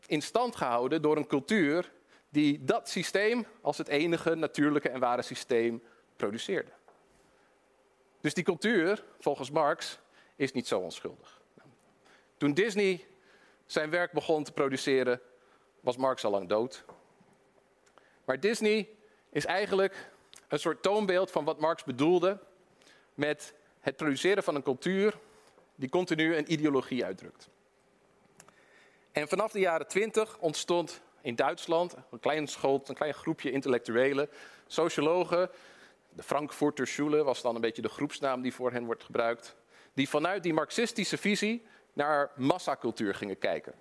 in 0.07 0.23
stand 0.23 0.57
gehouden 0.57 1.03
door 1.03 1.17
een 1.17 1.27
cultuur 1.27 1.93
die 2.29 2.65
dat 2.65 2.89
systeem 2.89 3.47
als 3.61 3.79
het 3.79 3.89
enige 3.89 4.35
natuurlijke 4.35 4.89
en 4.89 5.01
ware 5.01 5.23
systeem 5.23 5.83
produceerde. 6.17 6.71
Dus 8.21 8.35
die 8.35 8.45
cultuur, 8.45 9.05
volgens 9.19 9.51
Marx, 9.51 9.99
is 10.37 10.53
niet 10.53 10.67
zo 10.67 10.79
onschuldig. 10.79 11.41
Toen 12.37 12.55
Disney 12.55 13.07
zijn 13.67 13.91
werk 13.91 14.13
begon 14.13 14.45
te 14.45 14.53
produceren, 14.53 15.21
was 15.81 15.97
Marx 15.97 16.25
al 16.25 16.31
lang 16.31 16.49
dood. 16.49 16.85
Maar 18.25 18.41
Disney 18.41 18.89
is 19.31 19.47
eigenlijk 19.47 20.11
een 20.49 20.59
soort 20.59 20.83
toonbeeld 20.83 21.31
van 21.31 21.45
wat 21.45 21.61
Marx 21.61 21.85
bedoelde 21.85 22.39
met 23.15 23.55
het 23.81 23.97
produceren 23.97 24.43
van 24.43 24.55
een 24.55 24.63
cultuur 24.63 25.19
die 25.75 25.89
continu 25.89 26.37
een 26.37 26.53
ideologie 26.53 27.05
uitdrukt. 27.05 27.49
En 29.13 29.29
vanaf 29.29 29.53
de 29.53 29.59
jaren 29.59 29.89
twintig 29.89 30.39
ontstond 30.39 31.01
in 31.21 31.35
Duitsland 31.35 31.97
een 32.11 32.21
klein, 32.21 32.47
school, 32.47 32.83
een 32.87 32.95
klein 32.95 33.15
groepje 33.15 33.51
intellectuelen, 33.51 34.29
sociologen. 34.67 35.51
De 36.13 36.23
Frankfurter 36.23 36.87
Schule 36.87 37.25
was 37.25 37.43
dan 37.43 37.55
een 37.55 37.61
beetje 37.61 37.83
de 37.83 37.89
groepsnaam 37.89 38.43
die 38.43 38.55
voor 38.55 38.73
hen 38.73 38.85
wordt 38.85 39.05
gebruikt. 39.05 39.57
Die 39.95 40.09
vanuit 40.09 40.43
die 40.43 40.53
marxistische 40.53 41.19
visie 41.19 41.67
naar 41.93 42.31
massacultuur 42.37 43.15
gingen 43.15 43.39
kijken. 43.39 43.75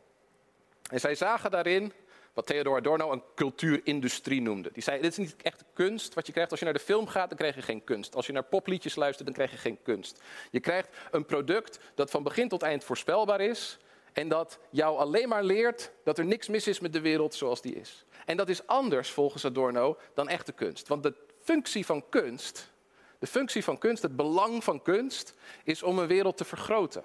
En 0.91 0.99
zij 0.99 1.15
zagen 1.15 1.51
daarin 1.51 1.93
wat 2.39 2.47
Theodor 2.47 2.77
Adorno 2.77 3.11
een 3.11 3.23
cultuurindustrie 3.35 4.41
noemde. 4.41 4.69
Die 4.73 4.83
zei, 4.83 5.01
dit 5.01 5.11
is 5.11 5.17
niet 5.17 5.35
echt 5.41 5.63
kunst 5.73 6.13
wat 6.13 6.25
je 6.25 6.31
krijgt. 6.31 6.51
Als 6.51 6.59
je 6.59 6.65
naar 6.65 6.73
de 6.73 6.79
film 6.79 7.07
gaat, 7.07 7.29
dan 7.29 7.37
krijg 7.37 7.55
je 7.55 7.61
geen 7.61 7.83
kunst. 7.83 8.15
Als 8.15 8.25
je 8.25 8.33
naar 8.33 8.43
popliedjes 8.43 8.95
luistert, 8.95 9.25
dan 9.25 9.35
krijg 9.35 9.51
je 9.51 9.57
geen 9.57 9.77
kunst. 9.83 10.21
Je 10.51 10.59
krijgt 10.59 10.87
een 11.11 11.25
product 11.25 11.79
dat 11.95 12.11
van 12.11 12.23
begin 12.23 12.47
tot 12.47 12.61
eind 12.61 12.83
voorspelbaar 12.83 13.41
is... 13.41 13.77
en 14.13 14.27
dat 14.27 14.59
jou 14.69 14.97
alleen 14.97 15.29
maar 15.29 15.43
leert 15.43 15.91
dat 16.03 16.17
er 16.17 16.25
niks 16.25 16.47
mis 16.47 16.67
is 16.67 16.79
met 16.79 16.93
de 16.93 17.01
wereld 17.01 17.33
zoals 17.33 17.61
die 17.61 17.75
is. 17.75 18.05
En 18.25 18.37
dat 18.37 18.49
is 18.49 18.67
anders, 18.67 19.09
volgens 19.11 19.45
Adorno, 19.45 19.97
dan 20.13 20.29
echte 20.29 20.51
kunst. 20.51 20.87
Want 20.87 21.03
de 21.03 21.13
functie 21.43 21.85
van 21.85 22.09
kunst, 22.09 22.71
de 23.19 23.27
functie 23.27 23.63
van 23.63 23.77
kunst, 23.77 24.03
het 24.03 24.15
belang 24.15 24.63
van 24.63 24.81
kunst... 24.81 25.33
is 25.63 25.83
om 25.83 25.99
een 25.99 26.07
wereld 26.07 26.37
te 26.37 26.45
vergroten. 26.45 27.03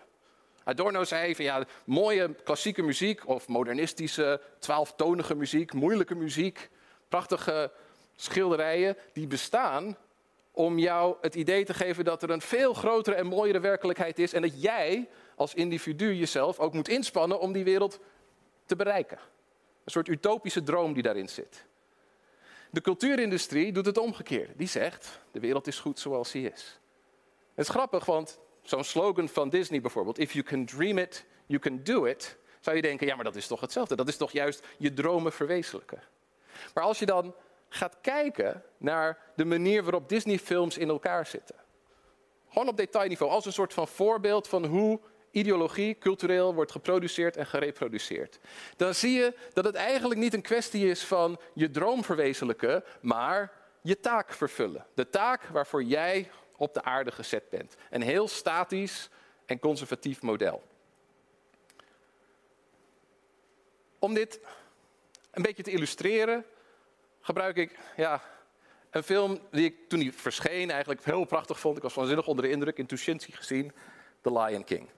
Adorno 0.65 1.05
zei 1.05 1.35
van 1.35 1.45
ja, 1.45 1.65
mooie 1.85 2.35
klassieke 2.35 2.83
muziek 2.83 3.29
of 3.29 3.49
modernistische, 3.49 4.41
twaalftonige 4.59 5.35
muziek, 5.35 5.73
moeilijke 5.73 6.15
muziek, 6.15 6.71
prachtige 7.09 7.73
schilderijen, 8.17 8.97
die 9.13 9.27
bestaan 9.27 9.97
om 10.53 10.79
jou 10.79 11.17
het 11.21 11.35
idee 11.35 11.65
te 11.65 11.75
geven 11.75 12.05
dat 12.05 12.23
er 12.23 12.31
een 12.31 12.41
veel 12.41 12.75
grotere 12.75 13.17
en 13.17 13.27
mooiere 13.27 13.61
werkelijkheid 13.61 14.19
is 14.19 14.33
en 14.33 14.43
dat 14.43 14.63
jij 14.63 15.09
als 15.37 15.55
individu 15.55 16.15
jezelf 16.15 16.59
ook 16.59 16.73
moet 16.73 16.89
inspannen 16.89 17.41
om 17.41 17.53
die 17.53 17.65
wereld 17.65 17.99
te 18.67 18.77
bereiken. 18.77 19.19
Een 19.85 19.93
soort 19.93 20.09
utopische 20.09 20.63
droom 20.63 20.93
die 20.93 21.03
daarin 21.03 21.29
zit. 21.29 21.65
De 22.71 22.81
cultuurindustrie 22.81 23.73
doet 23.73 23.87
het 23.87 23.99
omgekeerde. 23.99 24.53
Die 24.57 24.69
zegt, 24.69 25.21
de 25.31 25.41
wereld 25.41 25.67
is 25.67 25.81
goed 25.81 25.99
zoals 25.99 26.31
die 26.31 26.51
is. 26.51 26.81
Het 27.55 27.65
is 27.65 27.69
grappig, 27.69 28.05
want 28.05 28.39
zo'n 28.65 28.85
slogan 28.85 29.29
van 29.29 29.49
Disney 29.49 29.81
bijvoorbeeld, 29.81 30.19
if 30.19 30.33
you 30.33 30.45
can 30.45 30.65
dream 30.65 30.99
it, 30.99 31.25
you 31.47 31.61
can 31.61 31.81
do 31.83 32.05
it, 32.05 32.37
zou 32.61 32.77
je 32.77 32.83
denken, 32.83 33.07
ja 33.07 33.15
maar 33.15 33.25
dat 33.25 33.37
is 33.37 33.47
toch 33.47 33.61
hetzelfde, 33.61 33.97
dat 33.97 34.09
is 34.09 34.17
toch 34.17 34.33
juist 34.33 34.67
je 34.79 34.93
dromen 34.93 35.33
verwezenlijken. 35.33 36.03
Maar 36.75 36.85
als 36.85 36.99
je 36.99 37.07
dan 37.07 37.35
gaat 37.69 37.97
kijken 38.01 38.63
naar 38.77 39.19
de 39.37 39.45
manier 39.45 39.83
waarop 39.83 40.09
Disney-films 40.09 40.79
in 40.79 40.89
elkaar 40.89 41.27
zitten, 41.27 41.57
gewoon 42.49 42.69
op 42.69 42.77
detailniveau, 42.77 43.33
als 43.33 43.47
een 43.47 43.53
soort 43.53 43.73
van 43.73 43.89
voorbeeld 43.89 44.49
van 44.49 44.65
hoe 44.65 45.01
ideologie 45.31 45.99
cultureel 45.99 46.55
wordt 46.55 46.73
geproduceerd 46.73 47.37
en 47.37 47.47
gereproduceerd. 47.47 48.39
Dan 48.77 48.95
zie 48.95 49.13
je 49.13 49.35
dat 49.53 49.65
het 49.65 49.75
eigenlijk 49.75 50.21
niet 50.21 50.35
een 50.35 50.43
kwestie 50.43 50.89
is 50.89 51.05
van 51.05 51.41
je 51.55 51.71
droom 51.71 52.05
verwezenlijken, 52.05 52.85
maar 53.01 53.53
je 53.83 54.01
taak 54.01 54.33
vervullen. 54.33 54.87
De 54.95 55.11
taak 55.11 55.45
waarvoor 55.45 55.83
jij 55.83 56.31
op 56.57 56.75
de 56.75 56.83
aarde 56.83 57.13
gezet 57.13 57.51
bent. 57.51 57.77
Een 57.91 58.03
heel 58.03 58.29
statisch 58.29 59.09
en 59.47 59.59
conservatief 59.59 60.23
model. 60.23 60.63
Om 63.99 64.15
dit 64.15 64.41
een 65.31 65.43
beetje 65.43 65.63
te 65.63 65.71
illustreren, 65.71 66.45
gebruik 67.21 67.57
ik 67.57 67.79
ja, 67.97 68.23
een 68.91 69.03
film 69.03 69.39
die 69.51 69.65
ik 69.65 69.89
toen 69.89 69.99
die 69.99 70.13
verscheen 70.13 70.71
eigenlijk 70.71 71.05
heel 71.05 71.25
prachtig 71.25 71.61
vond. 71.61 71.77
Ik 71.77 71.83
was 71.83 71.95
waanzinnig 71.95 72.27
onder 72.27 72.45
de 72.45 72.51
indruk 72.51 72.79
in 72.79 72.87
Tuschinski 72.87 73.33
gezien, 73.33 73.73
The 74.21 74.33
Lion 74.33 74.65
King. 74.65 74.89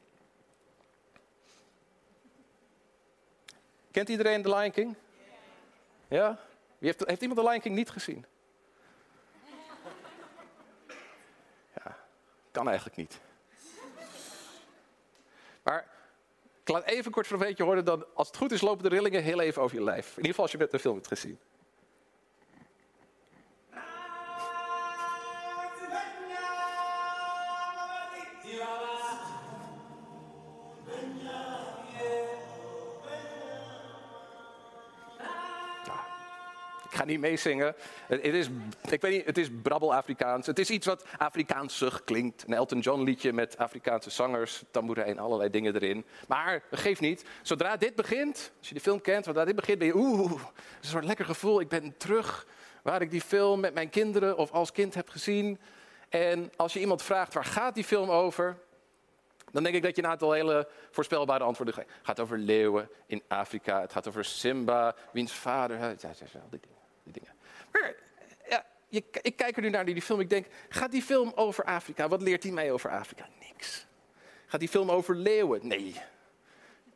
Kent 3.90 4.08
iedereen 4.08 4.42
The 4.42 4.54
Lion 4.54 4.70
King? 4.70 4.94
Ja? 6.08 6.38
Wie 6.78 6.88
heeft, 6.88 7.06
heeft 7.06 7.22
iemand 7.22 7.40
The 7.40 7.46
Lion 7.46 7.60
King 7.60 7.74
niet 7.74 7.90
gezien? 7.90 8.26
Kan 12.56 12.68
eigenlijk 12.68 12.96
niet. 12.96 13.20
Maar 15.62 15.86
ik 16.60 16.68
laat 16.68 16.84
even 16.84 17.10
kort 17.10 17.26
voor 17.26 17.40
een 17.40 17.46
beetje 17.46 17.64
horen 17.64 17.84
dat 17.84 18.06
als 18.14 18.26
het 18.26 18.36
goed 18.36 18.52
is 18.52 18.60
lopen 18.60 18.82
de 18.82 18.88
rillingen 18.88 19.22
heel 19.22 19.40
even 19.40 19.62
over 19.62 19.76
je 19.76 19.82
lijf. 19.82 20.06
In 20.10 20.16
ieder 20.16 20.26
geval 20.26 20.42
als 20.42 20.52
je 20.52 20.58
met 20.58 20.70
de 20.70 20.78
film 20.78 20.94
hebt 20.94 21.06
gezien. 21.06 21.38
Niet 37.06 37.20
meezingen. 37.20 37.74
Het 38.06 38.24
is, 38.24 38.48
ik 38.90 39.00
weet 39.00 39.12
niet, 39.12 39.24
het 39.24 39.38
is 39.38 39.48
brabbel 39.62 39.94
Afrikaans. 39.94 40.46
Het 40.46 40.58
is 40.58 40.70
iets 40.70 40.86
wat 40.86 41.04
Afrikaansig 41.18 42.04
klinkt. 42.04 42.44
Een 42.46 42.54
Elton 42.54 42.78
John 42.78 43.02
liedje 43.02 43.32
met 43.32 43.58
Afrikaanse 43.58 44.10
zangers, 44.10 44.62
tamboerijn, 44.70 45.18
allerlei 45.18 45.50
dingen 45.50 45.74
erin. 45.74 46.04
Maar 46.28 46.62
geef 46.70 47.00
niet. 47.00 47.24
Zodra 47.42 47.76
dit 47.76 47.94
begint, 47.94 48.52
als 48.58 48.68
je 48.68 48.74
die 48.74 48.82
film 48.82 49.00
kent, 49.00 49.24
zodra 49.24 49.44
dit 49.44 49.56
begint 49.56 49.78
ben 49.78 49.86
je 49.86 49.96
oeh, 49.96 50.32
een 50.32 50.88
soort 50.88 51.04
lekker 51.04 51.24
gevoel. 51.24 51.60
Ik 51.60 51.68
ben 51.68 51.96
terug 51.96 52.46
waar 52.82 53.02
ik 53.02 53.10
die 53.10 53.20
film 53.20 53.60
met 53.60 53.74
mijn 53.74 53.90
kinderen 53.90 54.36
of 54.36 54.50
als 54.50 54.72
kind 54.72 54.94
heb 54.94 55.08
gezien. 55.08 55.58
En 56.08 56.52
als 56.56 56.72
je 56.72 56.80
iemand 56.80 57.02
vraagt 57.02 57.34
waar 57.34 57.44
gaat 57.44 57.74
die 57.74 57.84
film 57.84 58.10
over, 58.10 58.58
dan 59.52 59.62
denk 59.62 59.74
ik 59.74 59.82
dat 59.82 59.96
je 59.96 60.02
een 60.02 60.08
aantal 60.08 60.32
hele 60.32 60.68
voorspelbare 60.90 61.44
antwoorden 61.44 61.74
krijgt. 61.74 61.92
Het 61.92 62.06
gaat 62.06 62.20
over 62.20 62.38
leeuwen 62.38 62.90
in 63.06 63.22
Afrika. 63.28 63.80
Het 63.80 63.92
gaat 63.92 64.08
over 64.08 64.24
Simba, 64.24 64.94
wiens 65.12 65.32
vader. 65.32 65.78
Dingen 65.78 65.96
die 66.50 66.60
dingen. 66.60 66.75
Ja, 68.48 68.66
je, 68.88 69.02
ik 69.22 69.36
kijk 69.36 69.56
er 69.56 69.62
nu 69.62 69.70
naar 69.70 69.84
die 69.84 70.02
film. 70.02 70.20
Ik 70.20 70.30
denk, 70.30 70.46
gaat 70.68 70.90
die 70.90 71.02
film 71.02 71.32
over 71.34 71.64
Afrika? 71.64 72.08
Wat 72.08 72.22
leert 72.22 72.42
hij 72.42 72.52
mij 72.52 72.72
over 72.72 72.90
Afrika? 72.90 73.28
Niks. 73.40 73.86
Gaat 74.46 74.60
die 74.60 74.68
film 74.68 74.90
over 74.90 75.16
leeuwen? 75.16 75.66
Nee. 75.66 75.94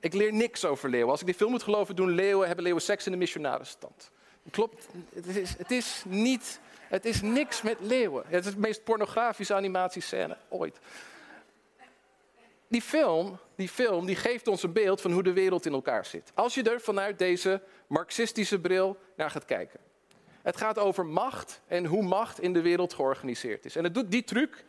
Ik 0.00 0.12
leer 0.14 0.32
niks 0.32 0.64
over 0.64 0.88
leeuwen. 0.88 1.10
Als 1.10 1.20
ik 1.20 1.26
die 1.26 1.34
film 1.34 1.50
moet 1.50 1.62
geloven, 1.62 1.96
doen 1.96 2.10
leeuwen, 2.10 2.46
hebben 2.46 2.64
leeuwen 2.64 2.82
seks 2.82 3.06
in 3.06 3.12
de 3.12 3.18
missionarenstand. 3.18 4.10
Klopt, 4.50 4.88
het 5.14 5.26
is, 5.26 5.54
het 5.58 5.70
is 5.70 6.02
niet, 6.06 6.60
het 6.88 7.04
is 7.04 7.20
niks 7.20 7.62
met 7.62 7.76
leeuwen. 7.80 8.25
Het 8.26 8.46
is 8.46 8.54
de 8.54 8.60
meest 8.60 8.84
pornografische 8.84 9.54
animatiescène 9.54 10.37
ooit. 10.49 10.78
Die 12.68 12.82
film, 12.82 13.38
die 13.54 13.68
film 13.68 14.06
die 14.06 14.16
geeft 14.16 14.49
ons 14.49 14.62
een 14.62 14.72
beeld 14.72 15.00
van 15.00 15.12
hoe 15.12 15.22
de 15.22 15.32
wereld 15.32 15.66
in 15.66 15.72
elkaar 15.72 16.04
zit. 16.04 16.32
Als 16.34 16.54
je 16.54 16.62
er 16.62 16.80
vanuit 16.80 17.18
deze 17.18 17.62
marxistische 17.87 18.60
bril 18.60 18.96
naar 19.16 19.30
gaat 19.30 19.44
kijken. 19.44 19.80
Het 20.42 20.56
gaat 20.56 20.78
over 20.78 21.06
macht 21.06 21.61
en 21.66 21.85
hoe 21.85 22.02
macht 22.02 22.40
in 22.40 22.52
de 22.52 22.62
wereld 22.62 22.94
georganiseerd 22.94 23.64
is. 23.64 23.76
En 23.76 23.85
het 23.85 23.94
doet 23.94 24.11
die 24.11 24.25
truc 24.25 24.64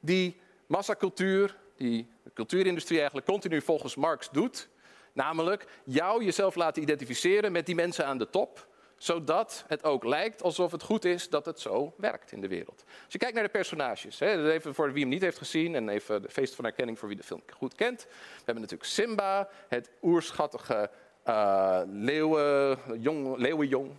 die 0.00 0.40
massacultuur, 0.66 1.56
die 1.76 2.10
de 2.22 2.30
cultuurindustrie 2.34 2.98
eigenlijk 2.98 3.26
continu 3.28 3.62
volgens 3.62 3.94
Marx 3.94 4.28
doet. 4.30 4.68
Namelijk 5.12 5.66
jou 5.84 6.24
jezelf 6.24 6.54
laten 6.54 6.82
identificeren 6.82 7.52
met 7.52 7.66
die 7.66 7.74
mensen 7.74 8.06
aan 8.06 8.18
de 8.18 8.30
top 8.30 8.66
zodat 8.96 9.64
het 9.66 9.84
ook 9.84 10.04
lijkt 10.04 10.42
alsof 10.42 10.72
het 10.72 10.82
goed 10.82 11.04
is 11.04 11.28
dat 11.28 11.46
het 11.46 11.60
zo 11.60 11.94
werkt 11.96 12.32
in 12.32 12.40
de 12.40 12.48
wereld. 12.48 12.84
Als 13.04 13.12
je 13.12 13.18
kijkt 13.18 13.34
naar 13.34 13.44
de 13.44 13.50
personages, 13.50 14.18
hè, 14.18 14.52
even 14.52 14.74
voor 14.74 14.92
wie 14.92 15.00
hem 15.00 15.10
niet 15.10 15.22
heeft 15.22 15.38
gezien 15.38 15.74
en 15.74 15.88
even 15.88 16.22
de 16.22 16.30
feest 16.30 16.54
van 16.54 16.64
herkenning 16.64 16.98
voor 16.98 17.08
wie 17.08 17.16
de 17.16 17.22
film 17.22 17.42
goed 17.52 17.74
kent. 17.74 18.02
We 18.08 18.42
hebben 18.44 18.62
natuurlijk 18.62 18.90
Simba, 18.90 19.48
het 19.68 19.90
oerschattige 20.02 20.90
uh, 21.26 21.80
leeuwen, 21.86 22.78
jong, 22.98 23.36
leeuwenjong. 23.36 23.90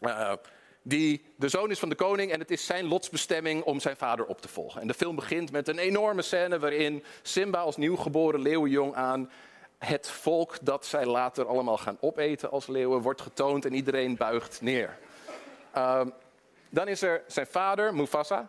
Uh, 0.00 0.32
die 0.82 1.24
de 1.36 1.48
zoon 1.48 1.70
is 1.70 1.78
van 1.78 1.88
de 1.88 1.94
koning 1.94 2.32
en 2.32 2.40
het 2.40 2.50
is 2.50 2.66
zijn 2.66 2.86
lotsbestemming 2.86 3.62
om 3.62 3.80
zijn 3.80 3.96
vader 3.96 4.26
op 4.26 4.40
te 4.40 4.48
volgen. 4.48 4.80
En 4.80 4.86
de 4.86 4.94
film 4.94 5.16
begint 5.16 5.52
met 5.52 5.68
een 5.68 5.78
enorme 5.78 6.22
scène 6.22 6.58
waarin 6.58 7.04
Simba 7.22 7.58
als 7.58 7.76
nieuwgeboren 7.76 8.40
leeuwenjong 8.40 8.94
aan 8.94 9.30
het 9.78 10.10
volk 10.10 10.56
dat 10.62 10.86
zij 10.86 11.06
later 11.06 11.46
allemaal 11.46 11.78
gaan 11.78 11.96
opeten 12.00 12.50
als 12.50 12.66
leeuwen 12.66 13.02
wordt 13.02 13.20
getoond 13.20 13.64
en 13.64 13.74
iedereen 13.74 14.16
buigt 14.16 14.60
neer. 14.60 14.98
Uh, 15.76 16.00
dan 16.70 16.88
is 16.88 17.02
er 17.02 17.22
zijn 17.26 17.46
vader, 17.46 17.94
Mufasa. 17.94 18.48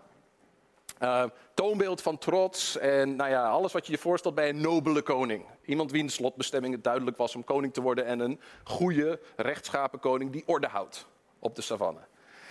Uh, 1.00 1.24
toonbeeld 1.54 2.02
van 2.02 2.18
trots 2.18 2.78
en 2.78 3.16
nou 3.16 3.30
ja, 3.30 3.50
alles 3.50 3.72
wat 3.72 3.86
je 3.86 3.92
je 3.92 3.98
voorstelt 3.98 4.36
bij 4.36 4.50
een 4.50 4.62
nobele 4.62 5.02
koning. 5.02 5.46
Iemand 5.66 5.92
wiens 5.92 6.14
slotbestemming 6.14 6.74
het 6.74 6.84
duidelijk 6.84 7.18
was 7.18 7.36
om 7.36 7.44
koning 7.44 7.74
te 7.74 7.82
worden 7.82 8.06
en 8.06 8.20
een 8.20 8.40
goede, 8.64 9.20
rechtschapen 9.36 10.00
koning 10.00 10.32
die 10.32 10.44
orde 10.46 10.68
houdt 10.68 11.06
op 11.42 11.56
de 11.56 11.62
savanne. 11.62 12.00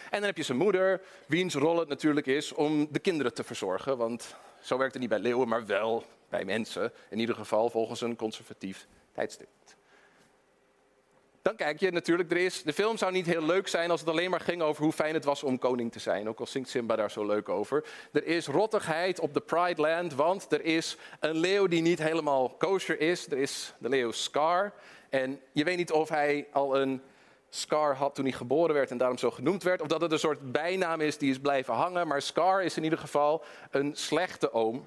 En 0.04 0.18
dan 0.18 0.22
heb 0.22 0.36
je 0.36 0.42
zijn 0.42 0.58
moeder, 0.58 1.00
wiens 1.26 1.54
rol 1.54 1.78
het 1.78 1.88
natuurlijk 1.88 2.26
is 2.26 2.52
om 2.52 2.88
de 2.90 2.98
kinderen 2.98 3.34
te 3.34 3.44
verzorgen. 3.44 3.96
Want 3.96 4.36
zo 4.60 4.78
werkt 4.78 4.92
het 4.92 5.02
niet 5.02 5.10
bij 5.10 5.18
leeuwen, 5.18 5.48
maar 5.48 5.66
wel 5.66 6.04
bij 6.28 6.44
mensen. 6.44 6.92
In 7.08 7.18
ieder 7.18 7.34
geval 7.34 7.70
volgens 7.70 8.00
een 8.00 8.16
conservatief 8.16 8.86
tijdstip. 9.12 9.48
Dan 11.42 11.56
kijk 11.56 11.80
je 11.80 11.90
natuurlijk, 11.90 12.30
er 12.30 12.36
is, 12.36 12.62
de 12.62 12.72
film 12.72 12.96
zou 12.96 13.12
niet 13.12 13.26
heel 13.26 13.42
leuk 13.42 13.68
zijn 13.68 13.90
als 13.90 14.00
het 14.00 14.08
alleen 14.08 14.30
maar 14.30 14.40
ging 14.40 14.62
over 14.62 14.82
hoe 14.82 14.92
fijn 14.92 15.14
het 15.14 15.24
was 15.24 15.42
om 15.42 15.58
koning 15.58 15.92
te 15.92 15.98
zijn. 15.98 16.28
Ook 16.28 16.40
al 16.40 16.46
zingt 16.46 16.68
Simba 16.68 16.96
daar 16.96 17.10
zo 17.10 17.26
leuk 17.26 17.48
over. 17.48 17.84
Er 18.12 18.26
is 18.26 18.46
rottigheid 18.46 19.20
op 19.20 19.34
de 19.34 19.40
Pride 19.40 19.80
Land, 19.80 20.14
want 20.14 20.52
er 20.52 20.64
is 20.64 20.96
een 21.20 21.36
leeuw 21.36 21.66
die 21.66 21.82
niet 21.82 21.98
helemaal 21.98 22.50
kosher 22.50 23.00
is. 23.00 23.26
Er 23.26 23.38
is 23.38 23.74
de 23.78 23.88
leeuw 23.88 24.10
Scar. 24.10 24.72
En 25.08 25.40
je 25.52 25.64
weet 25.64 25.76
niet 25.76 25.92
of 25.92 26.08
hij 26.08 26.48
al 26.52 26.80
een 26.80 27.02
Scar 27.50 27.94
had 27.94 28.14
toen 28.14 28.24
hij 28.24 28.32
geboren 28.32 28.74
werd 28.74 28.90
en 28.90 28.98
daarom 28.98 29.18
zo 29.18 29.30
genoemd 29.30 29.62
werd. 29.62 29.80
Of 29.80 29.86
dat 29.86 30.00
het 30.00 30.12
een 30.12 30.18
soort 30.18 30.52
bijnaam 30.52 31.00
is 31.00 31.18
die 31.18 31.30
is 31.30 31.38
blijven 31.38 31.74
hangen. 31.74 32.06
Maar 32.06 32.22
Scar 32.22 32.62
is 32.62 32.76
in 32.76 32.84
ieder 32.84 32.98
geval 32.98 33.44
een 33.70 33.96
slechte 33.96 34.52
oom 34.52 34.84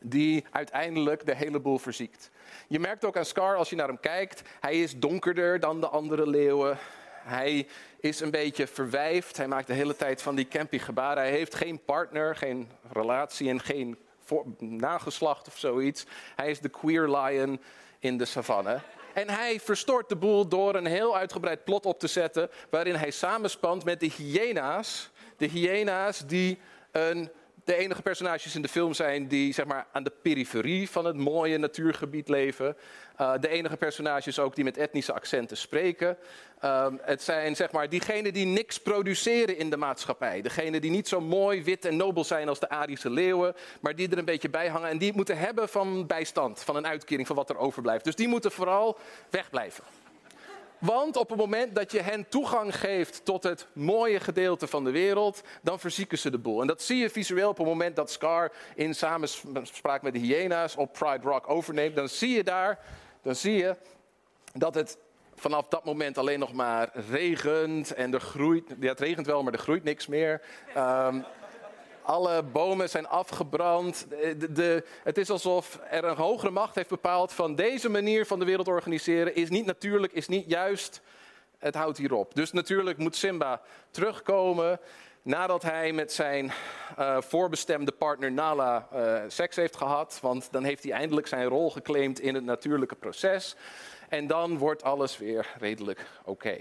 die 0.00 0.44
uiteindelijk 0.50 1.26
de 1.26 1.34
hele 1.34 1.60
boel 1.60 1.78
verziekt. 1.78 2.30
Je 2.68 2.78
merkt 2.78 3.04
ook 3.04 3.16
aan 3.16 3.24
Scar 3.24 3.56
als 3.56 3.70
je 3.70 3.76
naar 3.76 3.86
hem 3.86 4.00
kijkt, 4.00 4.42
hij 4.60 4.80
is 4.80 4.98
donkerder 4.98 5.60
dan 5.60 5.80
de 5.80 5.88
andere 5.88 6.26
leeuwen. 6.26 6.78
Hij 7.22 7.66
is 8.00 8.20
een 8.20 8.30
beetje 8.30 8.66
verwijfd. 8.66 9.36
Hij 9.36 9.48
maakt 9.48 9.66
de 9.66 9.72
hele 9.72 9.96
tijd 9.96 10.22
van 10.22 10.34
die 10.34 10.48
campy 10.48 10.78
gebaren. 10.78 11.22
Hij 11.22 11.32
heeft 11.32 11.54
geen 11.54 11.84
partner, 11.84 12.36
geen 12.36 12.68
relatie 12.92 13.48
en 13.48 13.60
geen 13.60 13.98
nageslacht 14.58 15.46
of 15.46 15.58
zoiets. 15.58 16.06
Hij 16.36 16.50
is 16.50 16.60
de 16.60 16.68
queer 16.68 17.08
lion 17.08 17.60
in 17.98 18.18
de 18.18 18.24
savanne. 18.24 18.80
En 19.18 19.30
hij 19.30 19.60
verstoort 19.60 20.08
de 20.08 20.16
boel 20.16 20.48
door 20.48 20.74
een 20.74 20.86
heel 20.86 21.16
uitgebreid 21.16 21.64
plot 21.64 21.86
op 21.86 21.98
te 21.98 22.06
zetten. 22.06 22.50
waarin 22.70 22.94
hij 22.94 23.10
samenspant 23.10 23.84
met 23.84 24.00
de 24.00 24.10
hyena's. 24.16 25.10
De 25.36 25.46
hyena's 25.46 26.26
die 26.26 26.58
een 26.92 27.30
de 27.68 27.76
enige 27.76 28.02
personages 28.02 28.54
in 28.54 28.62
de 28.62 28.68
film 28.68 28.94
zijn 28.94 29.26
die 29.26 29.52
zeg 29.52 29.66
maar, 29.66 29.86
aan 29.92 30.02
de 30.02 30.12
periferie 30.22 30.90
van 30.90 31.04
het 31.04 31.16
mooie 31.16 31.58
natuurgebied 31.58 32.28
leven. 32.28 32.76
Uh, 33.20 33.32
de 33.40 33.48
enige 33.48 33.76
personages 33.76 34.38
ook 34.38 34.54
die 34.54 34.64
met 34.64 34.76
etnische 34.76 35.12
accenten 35.12 35.56
spreken. 35.56 36.16
Uh, 36.64 36.86
het 37.00 37.22
zijn 37.22 37.56
zeg 37.56 37.72
maar, 37.72 37.88
diegenen 37.88 38.32
die 38.32 38.46
niks 38.46 38.80
produceren 38.80 39.58
in 39.58 39.70
de 39.70 39.76
maatschappij. 39.76 40.42
Degenen 40.42 40.80
die 40.80 40.90
niet 40.90 41.08
zo 41.08 41.20
mooi, 41.20 41.62
wit 41.62 41.84
en 41.84 41.96
nobel 41.96 42.24
zijn 42.24 42.48
als 42.48 42.60
de 42.60 42.68
Arische 42.68 43.10
leeuwen. 43.10 43.54
Maar 43.80 43.94
die 43.94 44.10
er 44.10 44.18
een 44.18 44.24
beetje 44.24 44.50
bij 44.50 44.68
hangen 44.68 44.88
en 44.88 44.98
die 44.98 45.12
moeten 45.14 45.38
hebben 45.38 45.68
van 45.68 46.06
bijstand. 46.06 46.62
Van 46.62 46.76
een 46.76 46.86
uitkering 46.86 47.26
van 47.26 47.36
wat 47.36 47.50
er 47.50 47.58
overblijft. 47.58 48.04
Dus 48.04 48.16
die 48.16 48.28
moeten 48.28 48.52
vooral 48.52 48.98
wegblijven. 49.30 49.84
Want 50.78 51.16
op 51.16 51.28
het 51.28 51.38
moment 51.38 51.74
dat 51.74 51.92
je 51.92 52.00
hen 52.00 52.28
toegang 52.28 52.76
geeft 52.76 53.24
tot 53.24 53.42
het 53.42 53.66
mooie 53.72 54.20
gedeelte 54.20 54.66
van 54.66 54.84
de 54.84 54.90
wereld, 54.90 55.42
dan 55.62 55.80
verzieken 55.80 56.18
ze 56.18 56.30
de 56.30 56.38
boel. 56.38 56.60
En 56.60 56.66
dat 56.66 56.82
zie 56.82 56.96
je 56.96 57.10
visueel 57.10 57.48
op 57.48 57.58
het 57.58 57.66
moment 57.66 57.96
dat 57.96 58.10
Scar 58.10 58.52
in 58.74 58.94
samenspraak 58.94 60.02
met 60.02 60.12
de 60.12 60.18
hyena's 60.18 60.76
op 60.76 60.92
Pride 60.92 61.28
Rock 61.28 61.50
overneemt. 61.50 61.96
Dan 61.96 62.08
zie 62.08 62.36
je 62.36 62.44
daar, 62.44 62.78
dan 63.22 63.34
zie 63.34 63.56
je 63.56 63.76
dat 64.52 64.74
het 64.74 64.98
vanaf 65.34 65.68
dat 65.68 65.84
moment 65.84 66.18
alleen 66.18 66.38
nog 66.38 66.52
maar 66.52 66.90
regent 67.10 67.94
en 67.94 68.14
er 68.14 68.20
groeit, 68.20 68.74
ja 68.80 68.88
het 68.88 69.00
regent 69.00 69.26
wel, 69.26 69.42
maar 69.42 69.52
er 69.52 69.58
groeit 69.58 69.84
niks 69.84 70.06
meer. 70.06 70.42
Um, 70.76 71.24
alle 72.08 72.42
bomen 72.42 72.88
zijn 72.88 73.08
afgebrand. 73.08 74.06
De, 74.08 74.52
de, 74.52 74.84
het 75.02 75.18
is 75.18 75.30
alsof 75.30 75.80
er 75.90 76.04
een 76.04 76.16
hogere 76.16 76.50
macht 76.50 76.74
heeft 76.74 76.88
bepaald 76.88 77.32
van 77.32 77.54
deze 77.54 77.88
manier 77.88 78.26
van 78.26 78.38
de 78.38 78.44
wereld 78.44 78.68
organiseren 78.68 79.34
is 79.34 79.48
niet 79.48 79.66
natuurlijk, 79.66 80.12
is 80.12 80.28
niet 80.28 80.50
juist. 80.50 81.00
Het 81.58 81.74
houdt 81.74 81.98
hierop. 81.98 82.34
Dus 82.34 82.52
natuurlijk 82.52 82.98
moet 82.98 83.16
Simba 83.16 83.60
terugkomen 83.90 84.80
nadat 85.22 85.62
hij 85.62 85.92
met 85.92 86.12
zijn 86.12 86.52
uh, 86.98 87.20
voorbestemde 87.20 87.92
partner 87.92 88.32
Nala 88.32 88.88
uh, 88.94 89.22
seks 89.28 89.56
heeft 89.56 89.76
gehad. 89.76 90.18
Want 90.22 90.48
dan 90.52 90.64
heeft 90.64 90.82
hij 90.82 90.92
eindelijk 90.92 91.26
zijn 91.26 91.46
rol 91.46 91.70
geclaimd 91.70 92.20
in 92.20 92.34
het 92.34 92.44
natuurlijke 92.44 92.94
proces. 92.94 93.56
En 94.08 94.26
dan 94.26 94.58
wordt 94.58 94.82
alles 94.82 95.18
weer 95.18 95.46
redelijk 95.58 96.06
oké. 96.24 96.58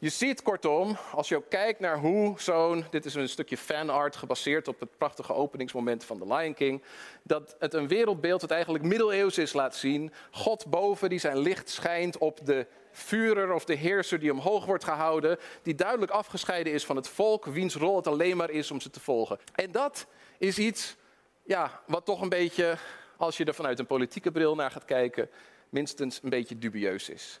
Je 0.00 0.08
ziet 0.08 0.42
kortom, 0.42 0.96
als 1.12 1.28
je 1.28 1.36
ook 1.36 1.48
kijkt 1.48 1.80
naar 1.80 1.98
hoe 1.98 2.40
zo'n, 2.40 2.84
dit 2.90 3.04
is 3.04 3.14
een 3.14 3.28
stukje 3.28 3.56
fanart 3.56 4.16
gebaseerd 4.16 4.68
op 4.68 4.80
het 4.80 4.98
prachtige 4.98 5.34
openingsmoment 5.34 6.04
van 6.04 6.18
The 6.18 6.34
Lion 6.34 6.54
King, 6.54 6.82
dat 7.22 7.56
het 7.58 7.74
een 7.74 7.88
wereldbeeld 7.88 8.40
dat 8.40 8.50
eigenlijk 8.50 8.84
middeleeuws 8.84 9.38
is 9.38 9.52
laat 9.52 9.76
zien. 9.76 10.12
God 10.30 10.66
boven 10.66 11.08
die 11.08 11.18
zijn 11.18 11.38
licht 11.38 11.68
schijnt 11.68 12.18
op 12.18 12.46
de 12.46 12.66
vurer 12.92 13.52
of 13.52 13.64
de 13.64 13.74
heerser 13.74 14.18
die 14.18 14.32
omhoog 14.32 14.64
wordt 14.64 14.84
gehouden, 14.84 15.38
die 15.62 15.74
duidelijk 15.74 16.12
afgescheiden 16.12 16.72
is 16.72 16.84
van 16.84 16.96
het 16.96 17.08
volk, 17.08 17.44
wiens 17.44 17.74
rol 17.74 17.96
het 17.96 18.06
alleen 18.06 18.36
maar 18.36 18.50
is 18.50 18.70
om 18.70 18.80
ze 18.80 18.90
te 18.90 19.00
volgen. 19.00 19.38
En 19.54 19.72
dat 19.72 20.06
is 20.38 20.58
iets 20.58 20.96
ja, 21.42 21.80
wat 21.86 22.04
toch 22.04 22.20
een 22.20 22.28
beetje, 22.28 22.76
als 23.16 23.36
je 23.36 23.44
er 23.44 23.54
vanuit 23.54 23.78
een 23.78 23.86
politieke 23.86 24.30
bril 24.30 24.54
naar 24.54 24.70
gaat 24.70 24.84
kijken, 24.84 25.30
minstens 25.68 26.20
een 26.22 26.30
beetje 26.30 26.58
dubieus 26.58 27.08
is. 27.08 27.40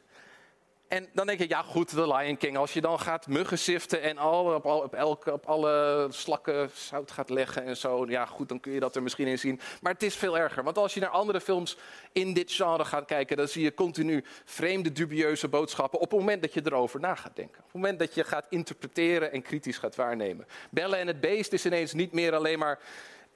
En 0.88 1.06
dan 1.12 1.26
denk 1.26 1.40
ik, 1.40 1.48
ja 1.48 1.62
goed, 1.62 1.94
de 1.94 2.14
Lion 2.14 2.36
King. 2.36 2.56
Als 2.56 2.72
je 2.72 2.80
dan 2.80 3.00
gaat 3.00 3.26
muggen 3.26 3.58
siften 3.58 4.02
en 4.02 4.18
al, 4.18 4.54
op, 4.54 4.64
op, 4.64 4.94
elke, 4.94 5.32
op 5.32 5.46
alle 5.46 6.06
slakken 6.10 6.70
zout 6.72 7.10
gaat 7.10 7.30
leggen 7.30 7.64
en 7.64 7.76
zo. 7.76 8.06
Ja 8.08 8.26
goed, 8.26 8.48
dan 8.48 8.60
kun 8.60 8.72
je 8.72 8.80
dat 8.80 8.96
er 8.96 9.02
misschien 9.02 9.26
in 9.26 9.38
zien. 9.38 9.60
Maar 9.80 9.92
het 9.92 10.02
is 10.02 10.14
veel 10.14 10.38
erger. 10.38 10.64
Want 10.64 10.78
als 10.78 10.94
je 10.94 11.00
naar 11.00 11.08
andere 11.08 11.40
films 11.40 11.76
in 12.12 12.34
dit 12.34 12.52
genre 12.52 12.84
gaat 12.84 13.04
kijken... 13.04 13.36
dan 13.36 13.48
zie 13.48 13.62
je 13.62 13.74
continu 13.74 14.24
vreemde, 14.44 14.92
dubieuze 14.92 15.48
boodschappen... 15.48 16.00
op 16.00 16.10
het 16.10 16.18
moment 16.20 16.42
dat 16.42 16.54
je 16.54 16.60
erover 16.64 17.00
na 17.00 17.14
gaat 17.14 17.36
denken. 17.36 17.58
Op 17.58 17.64
het 17.64 17.74
moment 17.74 17.98
dat 17.98 18.14
je 18.14 18.24
gaat 18.24 18.46
interpreteren 18.50 19.32
en 19.32 19.42
kritisch 19.42 19.78
gaat 19.78 19.96
waarnemen. 19.96 20.46
Belle 20.70 20.96
en 20.96 21.06
het 21.06 21.20
beest 21.20 21.52
is 21.52 21.66
ineens 21.66 21.92
niet 21.92 22.12
meer 22.12 22.34
alleen 22.34 22.58
maar 22.58 22.78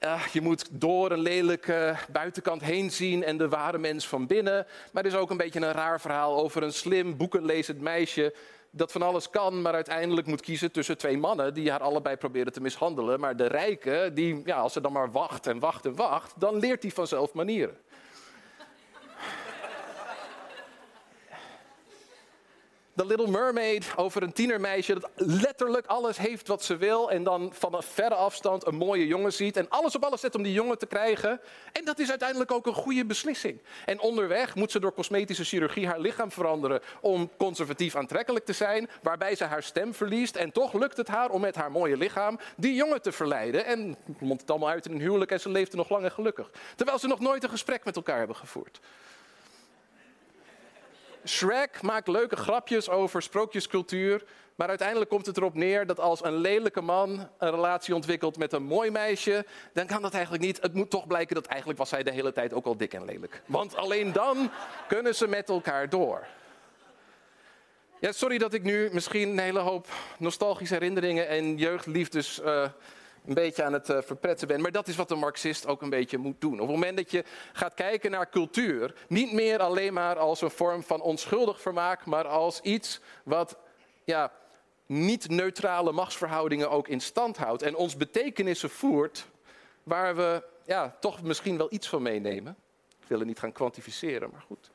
uh, 0.05 0.25
je 0.31 0.41
moet 0.41 0.67
door 0.71 1.11
een 1.11 1.19
lelijke 1.19 1.95
buitenkant 2.11 2.61
heen 2.61 2.91
zien 2.91 3.23
en 3.23 3.37
de 3.37 3.49
ware 3.49 3.77
mens 3.77 4.07
van 4.07 4.27
binnen. 4.27 4.65
Maar 4.91 5.03
het 5.03 5.13
is 5.13 5.19
ook 5.19 5.29
een 5.29 5.37
beetje 5.37 5.59
een 5.59 5.71
raar 5.71 6.01
verhaal 6.01 6.37
over 6.37 6.63
een 6.63 6.73
slim, 6.73 7.17
boekenlezend 7.17 7.81
meisje 7.81 8.33
dat 8.75 8.91
van 8.91 9.01
alles 9.01 9.29
kan, 9.29 9.61
maar 9.61 9.73
uiteindelijk 9.73 10.27
moet 10.27 10.41
kiezen 10.41 10.71
tussen 10.71 10.97
twee 10.97 11.17
mannen 11.17 11.53
die 11.53 11.71
haar 11.71 11.79
allebei 11.79 12.15
proberen 12.15 12.53
te 12.53 12.61
mishandelen. 12.61 13.19
Maar 13.19 13.35
de 13.35 13.47
rijke, 13.47 14.11
die, 14.13 14.41
ja, 14.45 14.57
als 14.57 14.73
ze 14.73 14.81
dan 14.81 14.91
maar 14.91 15.11
wacht 15.11 15.47
en 15.47 15.59
wacht 15.59 15.85
en 15.85 15.95
wacht, 15.95 16.33
dan 16.39 16.55
leert 16.55 16.81
hij 16.81 16.91
vanzelf 16.91 17.33
manieren. 17.33 17.77
The 22.95 23.05
Little 23.05 23.27
Mermaid 23.27 23.93
over 23.95 24.23
een 24.23 24.33
tienermeisje 24.33 24.93
dat 24.93 25.09
letterlijk 25.15 25.85
alles 25.85 26.17
heeft 26.17 26.47
wat 26.47 26.63
ze 26.63 26.77
wil. 26.77 27.11
En 27.11 27.23
dan 27.23 27.53
van 27.53 27.75
een 27.75 27.83
verre 27.83 28.15
afstand 28.15 28.67
een 28.67 28.75
mooie 28.75 29.07
jongen 29.07 29.33
ziet. 29.33 29.57
En 29.57 29.69
alles 29.69 29.95
op 29.95 30.03
alles 30.03 30.21
zet 30.21 30.35
om 30.35 30.43
die 30.43 30.53
jongen 30.53 30.77
te 30.77 30.85
krijgen. 30.85 31.41
En 31.71 31.85
dat 31.85 31.99
is 31.99 32.09
uiteindelijk 32.09 32.51
ook 32.51 32.65
een 32.65 32.73
goede 32.73 33.05
beslissing. 33.05 33.61
En 33.85 33.99
onderweg 33.99 34.55
moet 34.55 34.71
ze 34.71 34.79
door 34.79 34.93
cosmetische 34.93 35.43
chirurgie 35.43 35.87
haar 35.87 35.99
lichaam 35.99 36.31
veranderen. 36.31 36.81
Om 37.01 37.29
conservatief 37.37 37.95
aantrekkelijk 37.95 38.45
te 38.45 38.53
zijn. 38.53 38.89
Waarbij 39.01 39.35
ze 39.35 39.43
haar 39.43 39.63
stem 39.63 39.93
verliest. 39.93 40.35
En 40.35 40.51
toch 40.51 40.73
lukt 40.73 40.97
het 40.97 41.07
haar 41.07 41.29
om 41.29 41.41
met 41.41 41.55
haar 41.55 41.71
mooie 41.71 41.97
lichaam 41.97 42.39
die 42.57 42.75
jongen 42.75 43.01
te 43.01 43.11
verleiden. 43.11 43.65
En 43.65 43.97
mondt 44.19 44.41
het 44.41 44.49
allemaal 44.49 44.69
uit 44.69 44.85
in 44.85 44.91
een 44.91 45.01
huwelijk 45.01 45.31
en 45.31 45.39
ze 45.39 45.49
leefde 45.49 45.77
nog 45.77 45.89
lang 45.89 46.03
en 46.03 46.11
gelukkig. 46.11 46.49
Terwijl 46.75 46.99
ze 46.99 47.07
nog 47.07 47.19
nooit 47.19 47.43
een 47.43 47.49
gesprek 47.49 47.85
met 47.85 47.95
elkaar 47.95 48.17
hebben 48.17 48.35
gevoerd. 48.35 48.79
Shrek 51.25 51.81
maakt 51.81 52.07
leuke 52.07 52.35
grapjes 52.35 52.89
over 52.89 53.21
sprookjescultuur. 53.21 54.23
Maar 54.55 54.67
uiteindelijk 54.67 55.09
komt 55.09 55.25
het 55.25 55.37
erop 55.37 55.53
neer 55.53 55.85
dat 55.85 55.99
als 55.99 56.23
een 56.23 56.35
lelijke 56.35 56.81
man 56.81 57.29
een 57.37 57.51
relatie 57.51 57.95
ontwikkelt 57.95 58.37
met 58.37 58.53
een 58.53 58.63
mooi 58.63 58.91
meisje, 58.91 59.45
dan 59.73 59.85
kan 59.85 60.01
dat 60.01 60.13
eigenlijk 60.13 60.43
niet. 60.43 60.61
Het 60.61 60.73
moet 60.73 60.89
toch 60.89 61.07
blijken 61.07 61.35
dat 61.35 61.45
eigenlijk 61.45 61.79
was 61.79 61.91
hij 61.91 62.03
de 62.03 62.11
hele 62.11 62.33
tijd 62.33 62.53
ook 62.53 62.65
al 62.65 62.77
dik 62.77 62.93
en 62.93 63.05
lelijk. 63.05 63.41
Want 63.45 63.75
alleen 63.75 64.11
dan 64.11 64.51
kunnen 64.87 65.15
ze 65.15 65.27
met 65.27 65.49
elkaar 65.49 65.89
door. 65.89 66.25
Ja, 67.99 68.11
sorry 68.11 68.37
dat 68.37 68.53
ik 68.53 68.63
nu 68.63 68.89
misschien 68.91 69.29
een 69.29 69.39
hele 69.39 69.59
hoop 69.59 69.87
nostalgische 70.17 70.73
herinneringen 70.73 71.27
en 71.27 71.57
jeugdliefdes 71.57 72.39
uh, 72.39 72.65
een 73.25 73.33
beetje 73.33 73.63
aan 73.63 73.73
het 73.73 73.89
uh, 73.89 74.01
verpretten 74.01 74.47
ben. 74.47 74.61
Maar 74.61 74.71
dat 74.71 74.87
is 74.87 74.95
wat 74.95 75.11
een 75.11 75.19
marxist 75.19 75.67
ook 75.67 75.81
een 75.81 75.89
beetje 75.89 76.17
moet 76.17 76.41
doen. 76.41 76.53
Op 76.53 76.59
het 76.59 76.69
moment 76.69 76.97
dat 76.97 77.11
je 77.11 77.23
gaat 77.53 77.73
kijken 77.73 78.11
naar 78.11 78.29
cultuur, 78.29 78.95
niet 79.07 79.33
meer 79.33 79.59
alleen 79.59 79.93
maar 79.93 80.17
als 80.17 80.41
een 80.41 80.51
vorm 80.51 80.83
van 80.83 81.01
onschuldig 81.01 81.61
vermaak, 81.61 82.05
maar 82.05 82.27
als 82.27 82.61
iets 82.61 83.01
wat 83.23 83.57
ja, 84.03 84.31
niet 84.85 85.29
neutrale 85.29 85.91
machtsverhoudingen 85.91 86.69
ook 86.69 86.87
in 86.87 87.01
stand 87.01 87.37
houdt 87.37 87.61
en 87.61 87.75
ons 87.75 87.97
betekenissen 87.97 88.69
voert 88.69 89.27
waar 89.83 90.15
we 90.15 90.43
ja, 90.65 90.95
toch 90.99 91.21
misschien 91.21 91.57
wel 91.57 91.67
iets 91.69 91.89
van 91.89 92.01
meenemen. 92.01 92.55
Ik 93.01 93.07
wil 93.07 93.17
het 93.17 93.27
niet 93.27 93.39
gaan 93.39 93.51
kwantificeren, 93.51 94.29
maar 94.31 94.43
goed. 94.47 94.71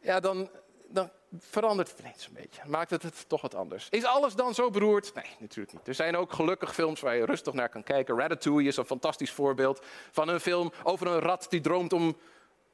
Ja, 0.00 0.20
dan, 0.20 0.50
dan 0.88 1.10
verandert 1.38 1.90
het 1.90 1.98
ineens 1.98 2.26
een 2.26 2.32
beetje. 2.32 2.62
Maakt 2.66 2.90
het 2.90 3.02
het 3.02 3.28
toch 3.28 3.40
wat 3.40 3.54
anders. 3.54 3.88
Is 3.90 4.04
alles 4.04 4.34
dan 4.34 4.54
zo 4.54 4.70
beroerd? 4.70 5.14
Nee, 5.14 5.36
natuurlijk 5.38 5.72
niet. 5.72 5.88
Er 5.88 5.94
zijn 5.94 6.16
ook 6.16 6.32
gelukkig 6.32 6.74
films 6.74 7.00
waar 7.00 7.16
je 7.16 7.24
rustig 7.24 7.52
naar 7.52 7.68
kan 7.68 7.82
kijken. 7.82 8.18
Ratatouille 8.18 8.68
is 8.68 8.76
een 8.76 8.84
fantastisch 8.84 9.30
voorbeeld 9.30 9.84
van 10.12 10.28
een 10.28 10.40
film 10.40 10.72
over 10.82 11.06
een 11.06 11.20
rat 11.20 11.46
die 11.48 11.60
droomt 11.60 11.92
om 11.92 12.16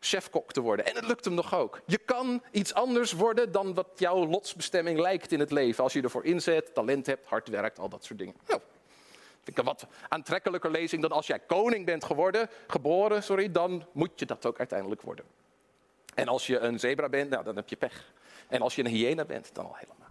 chefkok 0.01 0.53
te 0.53 0.61
worden. 0.61 0.87
En 0.87 0.95
het 0.95 1.07
lukt 1.07 1.25
hem 1.25 1.35
nog 1.35 1.55
ook. 1.55 1.81
Je 1.87 1.99
kan 1.99 2.43
iets 2.51 2.75
anders 2.75 3.12
worden 3.12 3.53
dan 3.53 3.75
wat 3.75 3.88
jouw 3.97 4.27
lotsbestemming 4.27 4.99
lijkt 4.99 5.33
in 5.33 5.41
het 5.41 5.51
leven. 5.51 5.85
Als 5.85 5.93
je 5.93 6.03
ervoor 6.03 6.25
inzet, 6.25 6.75
talent 6.75 7.07
hebt, 7.07 7.27
hard 7.27 7.49
werkt, 7.49 7.79
al 7.79 7.88
dat 7.88 8.05
soort 8.05 8.19
dingen. 8.19 8.35
Nou, 8.47 8.61
vind 9.35 9.49
ik 9.49 9.59
een 9.59 9.65
wat 9.65 9.87
aantrekkelijker 10.09 10.71
lezing 10.71 11.03
dan 11.03 11.12
als 11.12 11.27
jij 11.27 11.38
koning 11.38 11.87
bent 11.87 12.05
geworden, 12.05 12.51
geboren, 12.67 13.23
sorry, 13.23 13.51
dan 13.51 13.87
moet 13.93 14.11
je 14.15 14.27
dat 14.27 14.47
ook 14.47 14.59
uiteindelijk 14.59 15.03
worden. 15.03 15.25
En 16.15 16.29
als 16.29 16.47
je 16.47 16.59
een 16.59 16.79
zebra 16.79 17.09
bent, 17.09 17.31
nou, 17.31 17.45
dan 17.45 17.57
heb 17.57 17.69
je 17.69 17.77
pech. 17.77 18.12
En 18.53 18.62
als 18.62 18.75
je 18.75 18.85
een 18.85 18.91
hyena 18.91 19.25
bent, 19.25 19.55
dan 19.55 19.65
al 19.65 19.77
helemaal. 19.77 20.09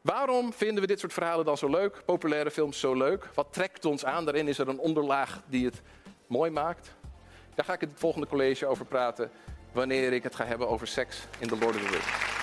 Waarom 0.00 0.52
vinden 0.52 0.80
we 0.80 0.86
dit 0.86 1.00
soort 1.00 1.12
verhalen 1.12 1.44
dan 1.44 1.58
zo 1.58 1.68
leuk? 1.68 2.02
Populaire 2.04 2.50
films 2.50 2.80
zo 2.80 2.94
leuk? 2.94 3.28
Wat 3.34 3.52
trekt 3.52 3.84
ons 3.84 4.04
aan? 4.04 4.24
Daarin 4.24 4.48
is 4.48 4.58
er 4.58 4.68
een 4.68 4.78
onderlaag 4.78 5.42
die 5.46 5.64
het 5.64 5.82
mooi 6.26 6.50
maakt. 6.50 6.94
Daar 7.54 7.64
ga 7.64 7.72
ik 7.72 7.82
in 7.82 7.88
het 7.88 7.98
volgende 7.98 8.26
college 8.26 8.66
over 8.66 8.84
praten. 8.84 9.30
Wanneer 9.72 10.12
ik 10.12 10.22
het 10.22 10.34
ga 10.34 10.44
hebben 10.44 10.68
over 10.68 10.86
seks 10.86 11.26
in 11.38 11.48
The 11.48 11.58
Lord 11.58 11.74
of 11.74 11.82
the 11.82 11.88
Rings. 11.88 12.39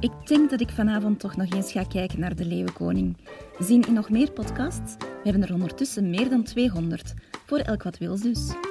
Ik 0.00 0.26
denk 0.26 0.50
dat 0.50 0.60
ik 0.60 0.70
vanavond 0.70 1.20
toch 1.20 1.36
nog 1.36 1.52
eens 1.52 1.72
ga 1.72 1.84
kijken 1.84 2.20
naar 2.20 2.34
De 2.34 2.44
Leeuwenkoning. 2.44 3.16
Zien 3.58 3.86
in 3.86 3.92
nog 3.92 4.10
meer 4.10 4.32
podcasts? 4.32 4.96
We 4.98 5.20
hebben 5.22 5.42
er 5.42 5.54
ondertussen 5.54 6.10
meer 6.10 6.28
dan 6.28 6.42
200. 6.42 7.14
Voor 7.46 7.58
elk 7.58 7.82
wat 7.82 7.98
wils 7.98 8.20
dus. 8.20 8.67